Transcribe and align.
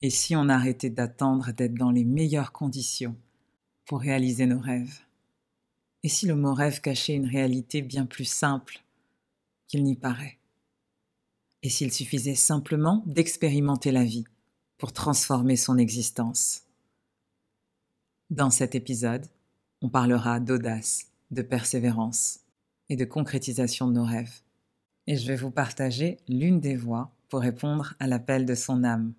Et 0.00 0.10
si 0.10 0.36
on 0.36 0.48
arrêtait 0.48 0.90
d'attendre 0.90 1.52
d'être 1.52 1.74
dans 1.74 1.90
les 1.90 2.04
meilleures 2.04 2.52
conditions 2.52 3.16
pour 3.84 4.00
réaliser 4.00 4.46
nos 4.46 4.60
rêves? 4.60 5.00
Et 6.04 6.08
si 6.08 6.26
le 6.26 6.36
mot 6.36 6.54
rêve 6.54 6.80
cachait 6.80 7.14
une 7.14 7.26
réalité 7.26 7.82
bien 7.82 8.06
plus 8.06 8.24
simple 8.24 8.84
qu'il 9.66 9.82
n'y 9.82 9.96
paraît? 9.96 10.38
Et 11.64 11.68
s'il 11.68 11.92
suffisait 11.92 12.36
simplement 12.36 13.02
d'expérimenter 13.06 13.90
la 13.90 14.04
vie 14.04 14.24
pour 14.76 14.92
transformer 14.92 15.56
son 15.56 15.78
existence? 15.78 16.62
Dans 18.30 18.50
cet 18.50 18.76
épisode, 18.76 19.26
on 19.82 19.88
parlera 19.88 20.38
d'audace, 20.38 21.08
de 21.32 21.42
persévérance 21.42 22.40
et 22.88 22.94
de 22.94 23.04
concrétisation 23.04 23.88
de 23.88 23.94
nos 23.94 24.04
rêves. 24.04 24.42
Et 25.08 25.16
je 25.16 25.26
vais 25.26 25.36
vous 25.36 25.50
partager 25.50 26.18
l'une 26.28 26.60
des 26.60 26.76
voies 26.76 27.10
pour 27.28 27.40
répondre 27.40 27.94
à 27.98 28.06
l'appel 28.06 28.46
de 28.46 28.54
son 28.54 28.84
âme. 28.84 29.12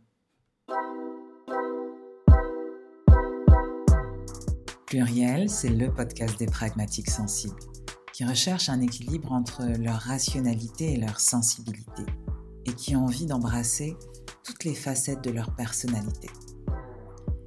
Pluriel, 4.90 5.52
c'est 5.52 5.70
le 5.70 5.94
podcast 5.94 6.40
des 6.40 6.48
pragmatiques 6.48 7.12
sensibles, 7.12 7.60
qui 8.12 8.26
recherchent 8.26 8.70
un 8.70 8.82
équilibre 8.82 9.32
entre 9.32 9.62
leur 9.78 9.98
rationalité 9.98 10.94
et 10.94 10.98
leur 10.98 11.20
sensibilité, 11.20 12.02
et 12.66 12.74
qui 12.74 12.96
ont 12.96 13.04
envie 13.04 13.28
d'embrasser 13.28 13.96
toutes 14.44 14.64
les 14.64 14.74
facettes 14.74 15.24
de 15.24 15.30
leur 15.30 15.56
personnalité. 15.56 16.32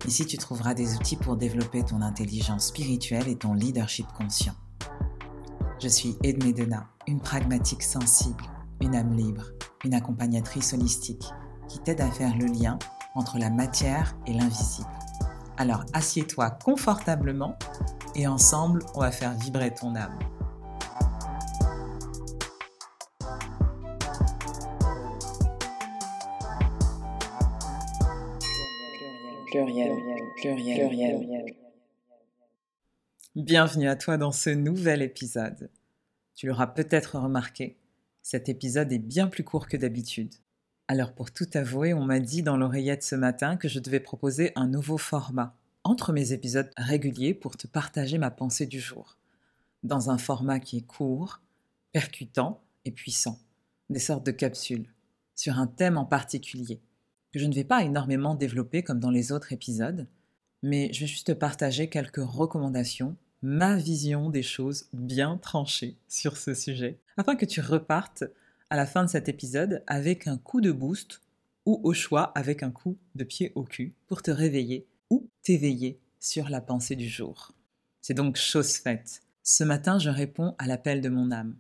Ici, 0.07 0.25
tu 0.25 0.39
trouveras 0.39 0.75
des 0.75 0.95
outils 0.95 1.17
pour 1.17 1.37
développer 1.37 1.83
ton 1.83 2.01
intelligence 2.01 2.69
spirituelle 2.69 3.27
et 3.27 3.35
ton 3.35 3.55
leadership 3.55 4.07
conscient. 4.17 4.55
Je 5.81 5.89
suis 5.89 6.17
Edmé 6.23 6.53
Dena, 6.53 6.87
une 7.09 7.21
pragmatique 7.21 7.83
sensible, 7.83 8.45
une 8.81 8.95
âme 8.95 9.17
libre, 9.17 9.47
une 9.85 9.95
accompagnatrice 9.95 10.75
holistique 10.75 11.27
qui 11.67 11.81
t'aide 11.81 12.03
à 12.03 12.11
faire 12.13 12.39
le 12.39 12.47
lien 12.47 12.79
entre 13.17 13.39
la 13.39 13.51
matière 13.51 14.17
et 14.29 14.33
l'invisible. 14.33 15.02
Alors 15.59 15.85
assieds-toi 15.93 16.51
confortablement 16.51 17.59
et 18.15 18.27
ensemble, 18.27 18.83
on 18.95 19.01
va 19.01 19.11
faire 19.11 19.35
vibrer 19.35 19.73
ton 19.73 19.95
âme. 19.95 20.19
Pluriel, 29.51 29.93
pluriel, 30.37 30.89
pluriel. 30.89 31.55
Bienvenue 33.37 33.89
à 33.89 33.97
toi 33.97 34.17
dans 34.17 34.33
ce 34.33 34.49
nouvel 34.49 35.03
épisode. 35.03 35.71
Tu 36.35 36.47
l'auras 36.47 36.67
peut-être 36.69 37.19
remarqué, 37.19 37.77
cet 38.23 38.49
épisode 38.49 38.91
est 38.93 38.99
bien 38.99 39.27
plus 39.27 39.45
court 39.45 39.69
que 39.69 39.77
d'habitude. 39.77 40.35
Alors 40.93 41.15
pour 41.15 41.31
tout 41.31 41.49
avouer, 41.55 41.95
on 41.95 42.05
m'a 42.05 42.21
dit 42.21 42.43
dans 42.43 42.59
l'oreillette 42.59 43.03
ce 43.03 43.15
matin 43.15 43.57
que 43.57 43.67
je 43.67 43.81
devais 43.81 43.99
proposer 43.99 44.53
un 44.57 44.67
nouveau 44.67 44.99
format 44.99 45.57
entre 45.85 46.13
mes 46.13 46.35
épisodes 46.35 46.71
réguliers 46.77 47.33
pour 47.33 47.57
te 47.57 47.67
partager 47.67 48.19
ma 48.19 48.31
pensée 48.31 48.67
du 48.67 48.79
jour, 48.79 49.17
dans 49.85 50.11
un 50.11 50.19
format 50.19 50.61
qui 50.61 50.77
est 50.77 50.87
court, 50.87 51.41
percutant 51.93 52.63
et 52.85 52.91
puissant, 52.91 53.39
des 53.89 54.01
sortes 54.01 54.27
de 54.27 54.33
capsules, 54.33 54.93
sur 55.35 55.59
un 55.59 55.67
thème 55.67 55.97
en 55.97 56.05
particulier, 56.05 56.83
que 57.33 57.39
je 57.39 57.47
ne 57.47 57.55
vais 57.55 57.65
pas 57.65 57.83
énormément 57.85 58.35
développer 58.35 58.83
comme 58.83 59.01
dans 59.01 59.11
les 59.11 59.33
autres 59.33 59.55
épisodes, 59.55 60.07
mais 60.63 60.93
je 60.93 61.01
vais 61.01 61.07
juste 61.07 61.29
te 61.29 61.33
partager 61.33 61.89
quelques 61.89 62.23
recommandations 62.23 63.17
ma 63.41 63.77
vision 63.77 64.29
des 64.29 64.43
choses 64.43 64.91
bien 64.93 65.39
tranchée 65.39 65.97
sur 66.07 66.37
ce 66.37 66.53
sujet, 66.53 67.01
afin 67.17 67.35
que 67.35 67.47
tu 67.47 67.63
repartes 67.63 68.25
à 68.73 68.77
la 68.77 68.87
fin 68.87 69.05
de 69.05 69.11
cet 69.11 69.29
épisode 69.29 69.85
avec 69.87 70.27
un 70.27 70.39
coup 70.39 70.63
de 70.63 70.73
boost 70.73 71.21
ou 71.67 71.83
au 71.85 71.93
choix 71.93 72.33
avec 72.35 72.63
un 72.63 72.71
coup 72.71 72.97
de 73.15 73.23
pied 73.23 73.53
au 73.55 73.65
cul 73.65 73.95
pour 74.07 74.23
te 74.23 74.31
réveiller 74.31 74.89
ou 75.11 75.29
t'éveiller 75.43 76.01
sur 76.21 76.49
la 76.49 76.63
pensée 76.63 76.97
du 76.97 77.07
jour. 77.07 77.53
C'est 78.01 78.15
donc 78.15 78.37
chose 78.37 78.77
faite. 78.77 79.21
Ce 79.43 79.63
matin, 79.63 79.99
je 79.99 80.09
réponds 80.09 80.55
à 80.57 80.67
l'appel 80.67 81.03
de 81.03 81.11
mon 81.11 81.33
âme. 81.33 81.55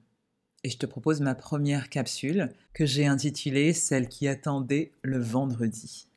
Et 0.65 0.71
je 0.71 0.79
te 0.79 0.87
propose 0.87 1.21
ma 1.21 1.35
première 1.35 1.91
capsule 1.91 2.49
que 2.73 2.87
j'ai 2.87 3.07
intitulée 3.07 3.75
Celle 3.75 4.09
qui 4.09 4.27
attendait 4.27 4.93
le 5.03 5.19
vendredi. 5.19 6.09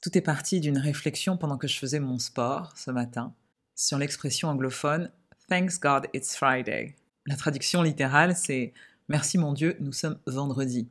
Tout 0.00 0.16
est 0.16 0.22
parti 0.22 0.58
d'une 0.60 0.78
réflexion 0.78 1.36
pendant 1.36 1.58
que 1.58 1.68
je 1.68 1.78
faisais 1.78 2.00
mon 2.00 2.18
sport 2.18 2.72
ce 2.78 2.90
matin 2.90 3.34
sur 3.74 3.98
l'expression 3.98 4.48
anglophone 4.48 5.10
Thanks 5.50 5.78
God 5.80 6.06
it's 6.14 6.34
Friday. 6.34 6.96
La 7.26 7.36
traduction 7.36 7.82
littérale, 7.82 8.34
c'est 8.34 8.72
Merci 9.10 9.38
mon 9.38 9.52
Dieu, 9.52 9.76
nous 9.80 9.92
sommes 9.92 10.20
vendredi. 10.28 10.86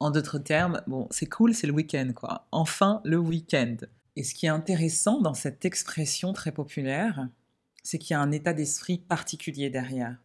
En 0.00 0.10
d'autres 0.10 0.38
termes, 0.38 0.80
c'est 1.10 1.28
cool, 1.28 1.52
c'est 1.52 1.66
le 1.66 1.74
week-end, 1.74 2.12
quoi. 2.16 2.46
Enfin, 2.50 3.02
le 3.04 3.18
week-end. 3.18 3.76
Et 4.16 4.24
ce 4.24 4.34
qui 4.34 4.46
est 4.46 4.48
intéressant 4.48 5.20
dans 5.20 5.34
cette 5.34 5.66
expression 5.66 6.32
très 6.32 6.50
populaire, 6.50 7.28
c'est 7.82 7.98
qu'il 7.98 8.14
y 8.14 8.16
a 8.16 8.22
un 8.22 8.32
état 8.32 8.54
d'esprit 8.54 8.96
particulier 8.96 9.68
derrière. 9.68 10.16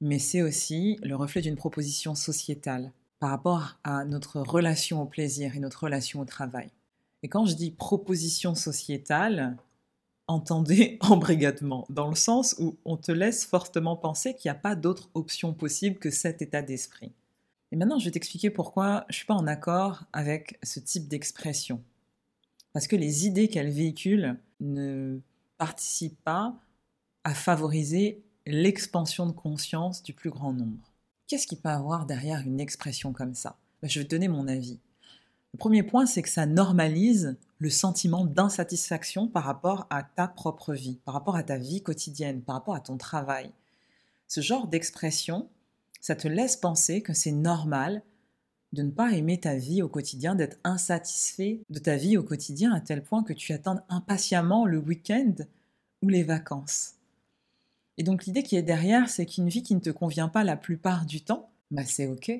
Mais 0.00 0.18
c'est 0.18 0.42
aussi 0.42 0.98
le 1.04 1.14
reflet 1.14 1.42
d'une 1.42 1.54
proposition 1.54 2.16
sociétale 2.16 2.90
par 3.20 3.30
rapport 3.30 3.78
à 3.84 4.04
notre 4.04 4.40
relation 4.40 5.00
au 5.00 5.06
plaisir 5.06 5.54
et 5.54 5.60
notre 5.60 5.84
relation 5.84 6.18
au 6.18 6.24
travail. 6.24 6.72
Et 7.22 7.28
quand 7.28 7.46
je 7.46 7.54
dis 7.54 7.70
proposition 7.70 8.56
sociétale, 8.56 9.56
entendez 10.26 10.98
embrigadement, 11.02 11.86
dans 11.88 12.08
le 12.08 12.14
sens 12.14 12.54
où 12.58 12.76
on 12.84 12.96
te 12.96 13.12
laisse 13.12 13.44
fortement 13.44 13.96
penser 13.96 14.34
qu'il 14.34 14.50
n'y 14.50 14.56
a 14.56 14.60
pas 14.60 14.74
d'autre 14.74 15.10
option 15.14 15.52
possible 15.52 15.98
que 15.98 16.10
cet 16.10 16.42
état 16.42 16.62
d'esprit. 16.62 17.12
Et 17.72 17.76
maintenant, 17.76 17.98
je 17.98 18.04
vais 18.04 18.10
t'expliquer 18.10 18.50
pourquoi 18.50 19.04
je 19.08 19.14
ne 19.14 19.16
suis 19.16 19.26
pas 19.26 19.34
en 19.34 19.46
accord 19.46 20.04
avec 20.12 20.58
ce 20.62 20.80
type 20.80 21.08
d'expression. 21.08 21.82
Parce 22.72 22.86
que 22.86 22.96
les 22.96 23.26
idées 23.26 23.48
qu'elle 23.48 23.70
véhicule 23.70 24.38
ne 24.60 25.20
participent 25.58 26.22
pas 26.22 26.54
à 27.24 27.34
favoriser 27.34 28.22
l'expansion 28.46 29.26
de 29.26 29.32
conscience 29.32 30.02
du 30.02 30.12
plus 30.12 30.30
grand 30.30 30.52
nombre. 30.52 30.92
Qu'est-ce 31.26 31.46
qu'il 31.46 31.58
peut 31.58 31.68
avoir 31.68 32.06
derrière 32.06 32.40
une 32.40 32.60
expression 32.60 33.12
comme 33.12 33.34
ça? 33.34 33.56
Ben, 33.80 33.88
Je 33.88 34.00
vais 34.00 34.04
te 34.04 34.10
donner 34.10 34.28
mon 34.28 34.46
avis. 34.46 34.78
Le 35.54 35.58
premier 35.58 35.84
point, 35.84 36.04
c'est 36.04 36.22
que 36.22 36.28
ça 36.28 36.46
normalise 36.46 37.36
le 37.58 37.70
sentiment 37.70 38.24
d'insatisfaction 38.24 39.28
par 39.28 39.44
rapport 39.44 39.86
à 39.88 40.02
ta 40.02 40.26
propre 40.26 40.74
vie, 40.74 40.98
par 41.04 41.14
rapport 41.14 41.36
à 41.36 41.44
ta 41.44 41.58
vie 41.58 41.80
quotidienne, 41.80 42.42
par 42.42 42.56
rapport 42.56 42.74
à 42.74 42.80
ton 42.80 42.96
travail. 42.96 43.52
Ce 44.26 44.40
genre 44.40 44.66
d'expression, 44.66 45.48
ça 46.00 46.16
te 46.16 46.26
laisse 46.26 46.56
penser 46.56 47.02
que 47.02 47.14
c'est 47.14 47.30
normal 47.30 48.02
de 48.72 48.82
ne 48.82 48.90
pas 48.90 49.12
aimer 49.12 49.38
ta 49.38 49.54
vie 49.54 49.80
au 49.80 49.88
quotidien, 49.88 50.34
d'être 50.34 50.58
insatisfait 50.64 51.60
de 51.70 51.78
ta 51.78 51.94
vie 51.94 52.16
au 52.16 52.24
quotidien 52.24 52.72
à 52.72 52.80
tel 52.80 53.04
point 53.04 53.22
que 53.22 53.32
tu 53.32 53.52
attends 53.52 53.78
impatiemment 53.88 54.66
le 54.66 54.78
week-end 54.78 55.34
ou 56.02 56.08
les 56.08 56.24
vacances. 56.24 56.94
Et 57.96 58.02
donc 58.02 58.24
l'idée 58.24 58.42
qui 58.42 58.56
est 58.56 58.62
derrière, 58.62 59.08
c'est 59.08 59.24
qu'une 59.24 59.48
vie 59.48 59.62
qui 59.62 59.76
ne 59.76 59.80
te 59.80 59.90
convient 59.90 60.28
pas 60.28 60.42
la 60.42 60.56
plupart 60.56 61.06
du 61.06 61.20
temps, 61.20 61.48
bah 61.70 61.84
c'est 61.86 62.08
ok. 62.08 62.32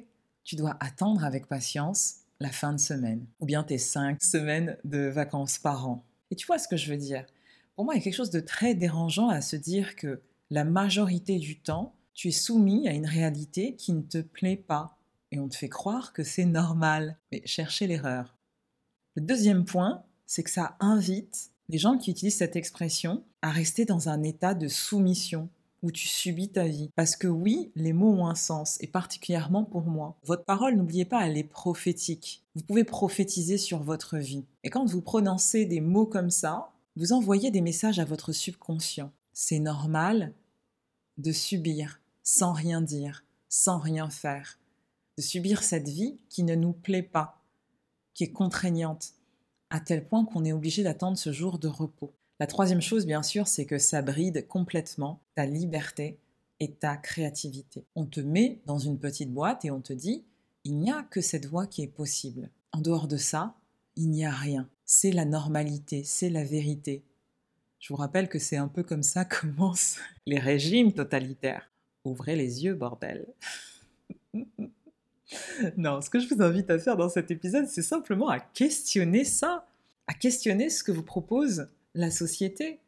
Tu 0.43 0.57
dois 0.57 0.77
attendre 0.81 1.25
avec 1.25 1.47
patience 1.47 2.24
la 2.41 2.51
fin 2.51 2.73
de 2.73 2.81
semaine, 2.81 3.27
ou 3.41 3.47
bien 3.47 3.63
tes 3.63 3.79
cinq 3.79 4.23
semaines 4.23 4.77
de 4.85 5.07
vacances 5.07 5.59
par 5.59 5.89
an. 5.89 6.05
Et 6.31 6.37
tu 6.37 6.47
vois 6.47 6.59
ce 6.59 6.69
que 6.69 6.77
je 6.77 6.91
veux 6.91 6.99
dire? 6.99 7.25
Pour 7.77 7.85
moi, 7.85 7.95
il 7.95 7.99
y 7.99 8.01
a 8.01 8.05
quelque 8.05 8.15
chose 8.15 8.31
de 8.31 8.41
très 8.41 8.75
dérangeant 8.75 9.29
à 9.29 9.41
se 9.41 9.57
dire 9.57 9.97
que 9.97 10.21
la 10.51 10.65
majorité 10.65 11.39
du 11.39 11.61
temps, 11.61 11.95
tu 12.13 12.29
es 12.29 12.33
soumis 12.33 12.89
à 12.89 12.93
une 12.93 13.07
réalité 13.07 13.75
qui 13.77 13.93
ne 13.93 14.03
te 14.03 14.19
plaît 14.19 14.57
pas, 14.57 14.99
et 15.31 15.41
on 15.41 15.49
te 15.49 15.57
fait 15.57 15.69
croire 15.69 16.13
que 16.13 16.23
c'est 16.23 16.45
normal. 16.45 17.17
Mais 17.33 17.43
cherchez 17.45 17.87
l'erreur. 17.87 18.37
Le 19.17 19.23
deuxième 19.23 19.65
point, 19.65 20.05
c'est 20.27 20.43
que 20.43 20.51
ça 20.51 20.77
invite 20.81 21.51
les 21.69 21.79
gens 21.79 21.99
qui 21.99 22.11
utilisent 22.11 22.37
cette 22.37 22.57
expression 22.57 23.25
à 23.43 23.51
rester 23.51 23.85
dans 23.85 24.09
un 24.09 24.23
état 24.23 24.55
de 24.55 24.69
soumission, 24.69 25.49
où 25.85 25.93
tu 25.93 26.09
subis 26.09 26.49
ta 26.49 26.67
vie. 26.67 26.91
Parce 26.97 27.15
que 27.15 27.29
oui, 27.29 27.71
les 27.77 27.93
mots 27.93 28.15
ont 28.15 28.27
un 28.27 28.35
sens, 28.35 28.79
et 28.81 28.87
particulièrement 28.87 29.65
pour 29.65 29.83
moi. 29.83 30.17
Votre 30.25 30.45
parole, 30.45 30.77
n'oubliez 30.77 31.05
pas, 31.05 31.27
elle 31.27 31.37
est 31.37 31.45
prophétique. 31.45 32.43
Vous 32.55 32.63
pouvez 32.63 32.85
prophétiser 32.85 33.59
sur 33.59 33.83
votre 33.83 34.17
vie. 34.17 34.47
Et 34.65 34.71
quand 34.71 34.87
vous 34.87 35.03
prononcez 35.03 35.67
des 35.67 35.83
mots 35.83 36.07
comme 36.07 36.31
ça, 36.31 36.73
vous 36.97 37.13
envoyez 37.13 37.51
des 37.51 37.61
messages 37.61 37.99
à 37.99 38.07
votre 38.07 38.33
subconscient. 38.33 39.13
C'est 39.35 39.59
normal 39.59 40.33
de 41.19 41.33
subir 41.33 42.01
sans 42.23 42.53
rien 42.53 42.81
dire, 42.81 43.25
sans 43.51 43.79
rien 43.79 44.09
faire, 44.09 44.59
de 45.19 45.23
subir 45.23 45.63
cette 45.63 45.89
vie 45.89 46.19
qui 46.31 46.45
ne 46.45 46.55
nous 46.55 46.73
plaît 46.73 47.03
pas, 47.03 47.43
qui 48.15 48.25
est 48.25 48.33
contraignante, 48.33 49.13
à 49.69 49.81
tel 49.81 50.09
point 50.09 50.25
qu'on 50.25 50.47
est 50.47 50.53
obligé 50.53 50.83
d'attendre 50.83 51.19
ce 51.19 51.31
jour 51.31 51.59
de 51.59 51.69
repos. 51.69 52.15
La 52.41 52.47
troisième 52.47 52.83
chose, 52.83 53.07
bien 53.07 53.23
sûr, 53.23 53.47
c'est 53.47 53.65
que 53.65 53.79
ça 53.79 54.03
bride 54.03 54.47
complètement 54.49 55.21
ta 55.35 55.47
liberté 55.47 56.19
et 56.61 56.73
ta 56.73 56.97
créativité. 56.97 57.85
On 57.95 58.07
te 58.07 58.21
met 58.21 58.61
dans 58.67 58.79
une 58.79 58.99
petite 58.99 59.33
boîte 59.33 59.65
et 59.65 59.71
on 59.71 59.81
te 59.81 59.93
dit, 59.93 60.25
il 60.65 60.79
n'y 60.79 60.91
a 60.91 61.03
que 61.05 61.21
cette 61.21 61.47
voie 61.47 61.67
qui 61.67 61.83
est 61.83 61.89
possible. 61.89 62.51
En 62.73 62.81
dehors 62.81 63.07
de 63.07 63.17
ça, 63.17 63.55
il 63.97 64.11
n'y 64.11 64.25
a 64.25 64.33
rien. 64.33 64.69
C'est 64.85 65.13
la 65.13 65.25
normalité, 65.25 66.03
c'est 66.05 66.31
la 66.31 66.45
vérité. 66.45 67.05
Je 67.79 67.93
vous 67.93 67.99
rappelle 67.99 68.29
que 68.29 68.39
c'est 68.39 68.57
un 68.57 68.69
peu 68.69 68.83
comme 68.83 69.03
ça 69.03 69.25
commencent 69.25 69.99
les 70.27 70.39
régimes 70.39 70.93
totalitaires. 70.93 71.71
Ouvrez 72.05 72.35
les 72.35 72.65
yeux, 72.65 72.75
bordel. 72.75 73.27
non, 75.77 76.01
ce 76.01 76.11
que 76.11 76.19
je 76.19 76.35
vous 76.35 76.43
invite 76.43 76.71
à 76.71 76.79
faire 76.79 76.97
dans 76.97 77.09
cet 77.09 77.31
épisode, 77.31 77.67
c'est 77.67 77.83
simplement 77.83 78.29
à 78.29 78.41
questionner 78.41 79.25
ça 79.25 79.67
à 80.07 80.15
questionner 80.15 80.69
ce 80.69 80.85
que 80.85 80.93
vous 80.93 81.03
propose 81.03 81.69
la 81.95 82.11
société. 82.11 82.81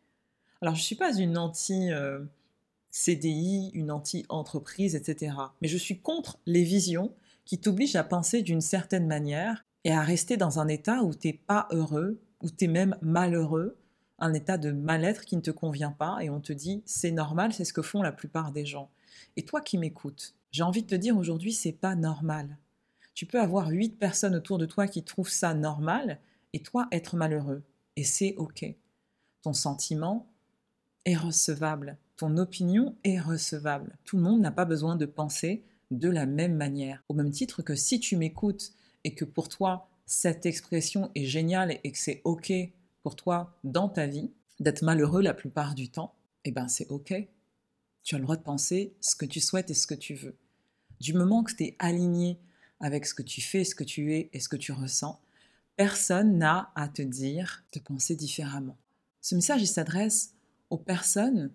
Alors, 0.61 0.75
je 0.75 0.81
ne 0.81 0.85
suis 0.85 0.97
pas 0.97 1.17
une 1.17 1.39
anti-CDI, 1.39 3.71
une 3.75 3.91
anti-entreprise, 3.91 4.95
etc. 4.95 5.37
Mais 5.61 5.69
je 5.69 5.77
suis 5.77 6.01
contre 6.01 6.39
les 6.47 6.65
visions 6.65 7.13
qui 7.45 7.59
t'obligent 7.59 7.97
à 7.97 8.05
penser 8.05 8.43
d'une 8.43 8.61
certaine 8.61 9.07
manière 9.07 9.65
et 9.85 9.93
à 9.93 10.03
rester 10.03 10.37
dans 10.37 10.59
un 10.59 10.69
état 10.69 11.03
où 11.03 11.15
tu 11.15 11.29
n'es 11.29 11.35
pas 11.35 11.69
heureux, 11.71 12.21
où 12.43 12.51
tu 12.51 12.65
es 12.65 12.69
même 12.69 12.97
malheureux, 13.01 13.77
un 14.19 14.35
état 14.35 14.59
de 14.59 14.73
mal-être 14.73 15.25
qui 15.25 15.37
ne 15.37 15.43
te 15.43 15.51
convient 15.51 15.93
pas 15.93 16.19
et 16.23 16.31
on 16.31 16.41
te 16.41 16.53
dit 16.53 16.83
c'est 16.87 17.11
normal, 17.11 17.53
c'est 17.53 17.65
ce 17.65 17.73
que 17.73 17.83
font 17.83 18.03
la 18.03 18.13
plupart 18.13 18.51
des 18.51 18.65
gens. 18.65 18.91
Et 19.37 19.45
toi 19.45 19.61
qui 19.61 19.79
m'écoutes, 19.79 20.35
j'ai 20.51 20.63
envie 20.63 20.83
de 20.83 20.89
te 20.89 20.95
dire 20.95 21.17
aujourd'hui 21.17 21.53
c'est 21.53 21.73
pas 21.73 21.95
normal. 21.95 22.57
Tu 23.15 23.27
peux 23.27 23.41
avoir 23.41 23.69
huit 23.69 23.99
personnes 23.99 24.35
autour 24.35 24.59
de 24.59 24.67
toi 24.67 24.89
qui 24.89 25.03
trouvent 25.03 25.31
ça 25.31 25.55
normal 25.55 26.19
et 26.53 26.61
toi 26.61 26.89
être 26.91 27.17
malheureux 27.17 27.63
et 27.97 28.05
c'est 28.05 28.35
OK. 28.37 28.65
Ton 29.47 29.53
sentiment 29.53 30.27
est 31.05 31.15
recevable, 31.15 31.99
ton 32.17 32.37
opinion 32.37 32.97
est 33.05 33.21
recevable. 33.21 33.97
Tout 34.05 34.17
le 34.17 34.25
monde 34.25 34.41
n'a 34.41 34.51
pas 34.51 34.65
besoin 34.65 34.97
de 34.97 35.07
penser 35.07 35.63
de 35.93 36.11
la 36.11 36.27
même 36.27 36.57
manière. 36.57 37.05
Au 37.09 37.15
même 37.15 37.31
titre 37.31 37.63
que 37.63 37.77
si 37.77 38.01
tu 38.01 38.17
m'écoutes 38.17 38.73
et 39.05 39.15
que 39.15 39.25
pour 39.25 39.49
toi 39.49 39.89
cette 40.05 40.47
expression 40.47 41.13
est 41.15 41.27
géniale 41.27 41.79
et 41.85 41.93
que 41.93 41.99
c'est 41.99 42.23
OK 42.25 42.53
pour 43.05 43.15
toi 43.15 43.57
dans 43.63 43.89
ta 43.89 44.09
vie, 44.09 44.33
d'être 44.59 44.83
malheureux 44.83 45.23
la 45.23 45.33
plupart 45.33 45.77
du 45.77 45.91
temps, 45.91 46.17
eh 46.45 46.51
ben 46.51 46.67
c'est 46.67 46.91
ok. 46.91 47.15
Tu 48.03 48.17
as 48.17 48.19
le 48.19 48.25
droit 48.25 48.37
de 48.37 48.43
penser 48.43 48.97
ce 49.01 49.15
que 49.15 49.27
tu 49.27 49.39
souhaites 49.39 49.71
et 49.71 49.75
ce 49.75 49.87
que 49.87 49.95
tu 49.95 50.17
veux. 50.17 50.35
Du 50.99 51.13
moment 51.13 51.45
que 51.45 51.55
tu 51.55 51.63
es 51.67 51.77
aligné 51.79 52.41
avec 52.81 53.07
ce 53.07 53.15
que 53.15 53.23
tu 53.23 53.41
fais, 53.41 53.63
ce 53.63 53.77
que 53.77 53.85
tu 53.85 54.13
es 54.13 54.29
et 54.33 54.41
ce 54.41 54.49
que 54.49 54.57
tu 54.57 54.73
ressens, 54.73 55.21
personne 55.77 56.37
n'a 56.37 56.73
à 56.75 56.89
te 56.89 57.03
dire 57.03 57.63
de 57.73 57.79
penser 57.79 58.17
différemment. 58.17 58.77
Ce 59.29 59.35
message, 59.35 59.65
s'adresse 59.65 60.35
aux 60.71 60.79
personnes 60.79 61.51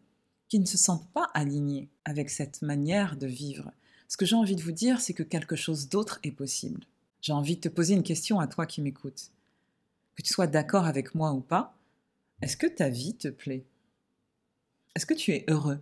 qui 0.49 0.59
ne 0.59 0.65
se 0.65 0.77
sentent 0.77 1.09
pas 1.13 1.29
alignées 1.33 1.87
avec 2.03 2.29
cette 2.29 2.61
manière 2.61 3.15
de 3.15 3.27
vivre. 3.27 3.71
Ce 4.09 4.17
que 4.17 4.25
j'ai 4.25 4.35
envie 4.35 4.57
de 4.57 4.61
vous 4.61 4.73
dire, 4.73 4.99
c'est 4.99 5.13
que 5.13 5.23
quelque 5.23 5.55
chose 5.55 5.87
d'autre 5.87 6.19
est 6.23 6.33
possible. 6.33 6.83
J'ai 7.21 7.31
envie 7.31 7.55
de 7.55 7.61
te 7.61 7.69
poser 7.69 7.93
une 7.93 8.03
question 8.03 8.41
à 8.41 8.47
toi 8.47 8.65
qui 8.65 8.81
m'écoutes 8.81 9.31
que 10.17 10.21
tu 10.21 10.33
sois 10.33 10.47
d'accord 10.47 10.85
avec 10.85 11.15
moi 11.15 11.31
ou 11.31 11.39
pas, 11.39 11.77
est-ce 12.41 12.57
que 12.57 12.67
ta 12.67 12.89
vie 12.89 13.15
te 13.15 13.29
plaît? 13.29 13.63
Est-ce 14.93 15.05
que 15.05 15.13
tu 15.13 15.31
es 15.31 15.45
heureux? 15.47 15.79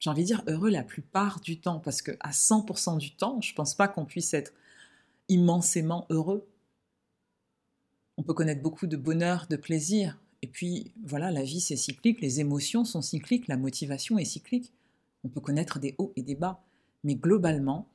J'ai 0.00 0.10
envie 0.10 0.22
de 0.22 0.26
dire 0.26 0.42
heureux 0.48 0.70
la 0.70 0.82
plupart 0.82 1.38
du 1.38 1.60
temps, 1.60 1.78
parce 1.78 2.02
que 2.02 2.16
à 2.18 2.32
100% 2.32 2.98
du 2.98 3.14
temps, 3.14 3.40
je 3.40 3.52
ne 3.52 3.54
pense 3.54 3.76
pas 3.76 3.86
qu'on 3.86 4.06
puisse 4.06 4.34
être 4.34 4.52
immensément 5.28 6.08
heureux. 6.10 6.48
On 8.16 8.24
peut 8.24 8.34
connaître 8.34 8.60
beaucoup 8.60 8.88
de 8.88 8.96
bonheur, 8.96 9.46
de 9.48 9.54
plaisir, 9.54 10.18
et 10.42 10.46
puis 10.46 10.92
voilà, 11.04 11.30
la 11.30 11.42
vie 11.42 11.60
c'est 11.60 11.76
cyclique, 11.76 12.20
les 12.20 12.40
émotions 12.40 12.84
sont 12.84 13.02
cycliques, 13.02 13.48
la 13.48 13.56
motivation 13.56 14.18
est 14.18 14.24
cyclique. 14.24 14.72
On 15.22 15.28
peut 15.28 15.40
connaître 15.40 15.78
des 15.78 15.94
hauts 15.98 16.12
et 16.16 16.22
des 16.22 16.34
bas, 16.34 16.64
mais 17.04 17.14
globalement, 17.14 17.88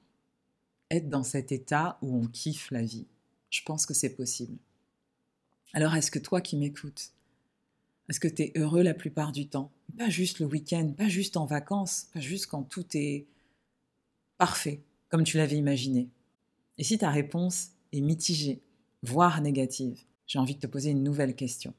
être 0.91 1.09
dans 1.09 1.23
cet 1.23 1.51
état 1.51 1.97
où 2.01 2.15
on 2.15 2.27
kiffe 2.27 2.69
la 2.69 2.83
vie, 2.83 3.07
je 3.49 3.61
pense 3.63 3.85
que 3.85 3.95
c'est 3.95 4.15
possible. 4.15 4.57
Alors 5.73 5.95
est-ce 5.95 6.11
que 6.11 6.19
toi 6.19 6.41
qui 6.41 6.55
m'écoutes, 6.55 7.11
est-ce 8.09 8.19
que 8.19 8.27
tu 8.27 8.43
es 8.43 8.53
heureux 8.55 8.83
la 8.83 8.93
plupart 8.93 9.31
du 9.31 9.47
temps? 9.47 9.71
Pas 9.97 10.09
juste 10.09 10.39
le 10.39 10.45
week-end, 10.45 10.93
pas 10.95 11.07
juste 11.07 11.37
en 11.37 11.45
vacances, 11.45 12.07
pas 12.13 12.19
juste 12.19 12.45
quand 12.45 12.63
tout 12.63 12.85
est 12.93 13.25
parfait, 14.37 14.81
comme 15.09 15.23
tu 15.23 15.37
l'avais 15.37 15.57
imaginé. 15.57 16.09
Et 16.77 16.83
si 16.83 16.97
ta 16.97 17.09
réponse 17.09 17.69
est 17.91 18.01
mitigée, 18.01 18.61
voire 19.01 19.41
négative, 19.41 20.03
j'ai 20.27 20.37
envie 20.39 20.55
de 20.55 20.59
te 20.59 20.67
poser 20.67 20.91
une 20.91 21.03
nouvelle 21.03 21.35
question. 21.35 21.73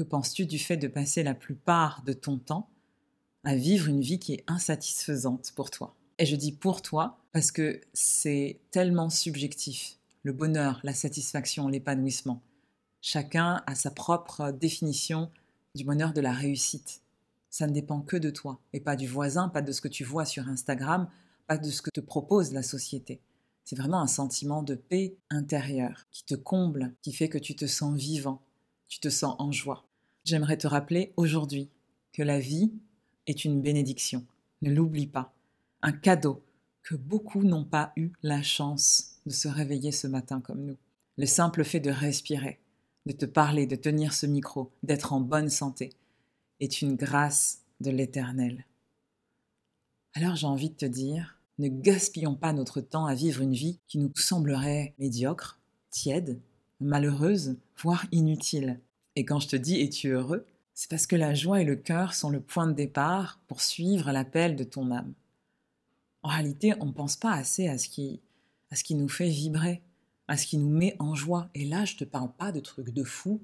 Que 0.00 0.04
penses-tu 0.04 0.46
du 0.46 0.58
fait 0.58 0.78
de 0.78 0.88
passer 0.88 1.22
la 1.22 1.34
plupart 1.34 2.02
de 2.04 2.14
ton 2.14 2.38
temps 2.38 2.70
à 3.44 3.54
vivre 3.54 3.86
une 3.86 4.00
vie 4.00 4.18
qui 4.18 4.32
est 4.32 4.44
insatisfaisante 4.46 5.52
pour 5.54 5.70
toi? 5.70 5.94
Et 6.18 6.24
je 6.24 6.36
dis 6.36 6.52
pour 6.52 6.80
toi 6.80 7.18
parce 7.32 7.52
que 7.52 7.82
c'est 7.92 8.60
tellement 8.70 9.10
subjectif. 9.10 9.98
Le 10.22 10.32
bonheur, 10.32 10.80
la 10.84 10.94
satisfaction, 10.94 11.68
l'épanouissement. 11.68 12.40
Chacun 13.02 13.62
a 13.66 13.74
sa 13.74 13.90
propre 13.90 14.52
définition 14.52 15.30
du 15.74 15.84
bonheur 15.84 16.14
de 16.14 16.22
la 16.22 16.32
réussite. 16.32 17.02
Ça 17.50 17.66
ne 17.66 17.74
dépend 17.74 18.00
que 18.00 18.16
de 18.16 18.30
toi 18.30 18.58
et 18.72 18.80
pas 18.80 18.96
du 18.96 19.06
voisin, 19.06 19.50
pas 19.50 19.60
de 19.60 19.70
ce 19.70 19.82
que 19.82 19.88
tu 19.88 20.02
vois 20.04 20.24
sur 20.24 20.48
Instagram, 20.48 21.10
pas 21.46 21.58
de 21.58 21.68
ce 21.68 21.82
que 21.82 21.90
te 21.90 22.00
propose 22.00 22.54
la 22.54 22.62
société. 22.62 23.20
C'est 23.64 23.76
vraiment 23.76 24.00
un 24.00 24.06
sentiment 24.06 24.62
de 24.62 24.76
paix 24.76 25.18
intérieure 25.28 26.06
qui 26.10 26.24
te 26.24 26.36
comble, 26.36 26.94
qui 27.02 27.12
fait 27.12 27.28
que 27.28 27.36
tu 27.36 27.54
te 27.54 27.66
sens 27.66 27.94
vivant, 27.94 28.40
tu 28.88 28.98
te 28.98 29.10
sens 29.10 29.36
en 29.38 29.52
joie. 29.52 29.89
J'aimerais 30.30 30.58
te 30.58 30.68
rappeler 30.68 31.12
aujourd'hui 31.16 31.70
que 32.12 32.22
la 32.22 32.38
vie 32.38 32.70
est 33.26 33.44
une 33.44 33.60
bénédiction. 33.62 34.24
Ne 34.62 34.72
l'oublie 34.72 35.08
pas. 35.08 35.34
Un 35.82 35.90
cadeau 35.90 36.44
que 36.84 36.94
beaucoup 36.94 37.42
n'ont 37.42 37.64
pas 37.64 37.92
eu 37.96 38.12
la 38.22 38.40
chance 38.40 39.16
de 39.26 39.32
se 39.32 39.48
réveiller 39.48 39.90
ce 39.90 40.06
matin 40.06 40.40
comme 40.40 40.64
nous. 40.64 40.76
Le 41.18 41.26
simple 41.26 41.64
fait 41.64 41.80
de 41.80 41.90
respirer, 41.90 42.60
de 43.06 43.12
te 43.12 43.26
parler, 43.26 43.66
de 43.66 43.74
tenir 43.74 44.12
ce 44.12 44.26
micro, 44.26 44.70
d'être 44.84 45.12
en 45.12 45.20
bonne 45.20 45.50
santé, 45.50 45.90
est 46.60 46.80
une 46.80 46.94
grâce 46.94 47.62
de 47.80 47.90
l'Éternel. 47.90 48.66
Alors 50.14 50.36
j'ai 50.36 50.46
envie 50.46 50.70
de 50.70 50.76
te 50.76 50.86
dire, 50.86 51.40
ne 51.58 51.66
gaspillons 51.66 52.36
pas 52.36 52.52
notre 52.52 52.80
temps 52.80 53.06
à 53.06 53.16
vivre 53.16 53.42
une 53.42 53.54
vie 53.54 53.80
qui 53.88 53.98
nous 53.98 54.12
semblerait 54.14 54.94
médiocre, 55.00 55.58
tiède, 55.90 56.40
malheureuse, 56.78 57.56
voire 57.82 58.06
inutile. 58.12 58.78
Et 59.20 59.24
quand 59.26 59.38
je 59.38 59.48
te 59.48 59.56
dis 59.56 59.78
es-tu 59.82 60.08
heureux, 60.08 60.46
c'est 60.72 60.88
parce 60.88 61.06
que 61.06 61.14
la 61.14 61.34
joie 61.34 61.60
et 61.60 61.64
le 61.66 61.76
cœur 61.76 62.14
sont 62.14 62.30
le 62.30 62.40
point 62.40 62.66
de 62.66 62.72
départ 62.72 63.38
pour 63.48 63.60
suivre 63.60 64.10
l'appel 64.12 64.56
de 64.56 64.64
ton 64.64 64.90
âme. 64.90 65.12
En 66.22 66.30
réalité, 66.30 66.72
on 66.80 66.86
ne 66.86 66.92
pense 66.92 67.16
pas 67.16 67.32
assez 67.32 67.68
à 67.68 67.76
ce 67.76 67.90
qui, 67.90 68.22
à 68.70 68.76
ce 68.76 68.82
qui 68.82 68.94
nous 68.94 69.10
fait 69.10 69.28
vibrer, 69.28 69.82
à 70.26 70.38
ce 70.38 70.46
qui 70.46 70.56
nous 70.56 70.70
met 70.70 70.96
en 70.98 71.14
joie. 71.14 71.50
Et 71.54 71.66
là, 71.66 71.84
je 71.84 71.96
te 71.96 72.04
parle 72.04 72.32
pas 72.32 72.50
de 72.50 72.60
trucs 72.60 72.94
de 72.94 73.04
fou. 73.04 73.42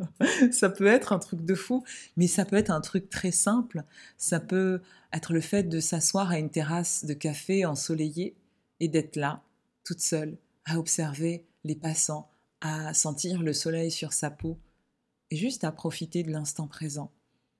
ça 0.52 0.68
peut 0.68 0.88
être 0.88 1.14
un 1.14 1.18
truc 1.18 1.42
de 1.42 1.54
fou, 1.54 1.84
mais 2.18 2.26
ça 2.26 2.44
peut 2.44 2.56
être 2.56 2.70
un 2.70 2.82
truc 2.82 3.08
très 3.08 3.32
simple. 3.32 3.82
Ça 4.18 4.40
peut 4.40 4.82
être 5.10 5.32
le 5.32 5.40
fait 5.40 5.62
de 5.62 5.80
s'asseoir 5.80 6.32
à 6.32 6.38
une 6.38 6.50
terrasse 6.50 7.06
de 7.06 7.14
café 7.14 7.64
ensoleillée 7.64 8.36
et 8.80 8.88
d'être 8.88 9.16
là, 9.16 9.42
toute 9.84 10.00
seule, 10.00 10.36
à 10.66 10.78
observer 10.78 11.46
les 11.64 11.76
passants, 11.76 12.30
à 12.60 12.92
sentir 12.92 13.42
le 13.42 13.54
soleil 13.54 13.90
sur 13.90 14.12
sa 14.12 14.30
peau 14.30 14.58
juste 15.36 15.64
à 15.64 15.72
profiter 15.72 16.22
de 16.22 16.30
l'instant 16.30 16.66
présent. 16.66 17.10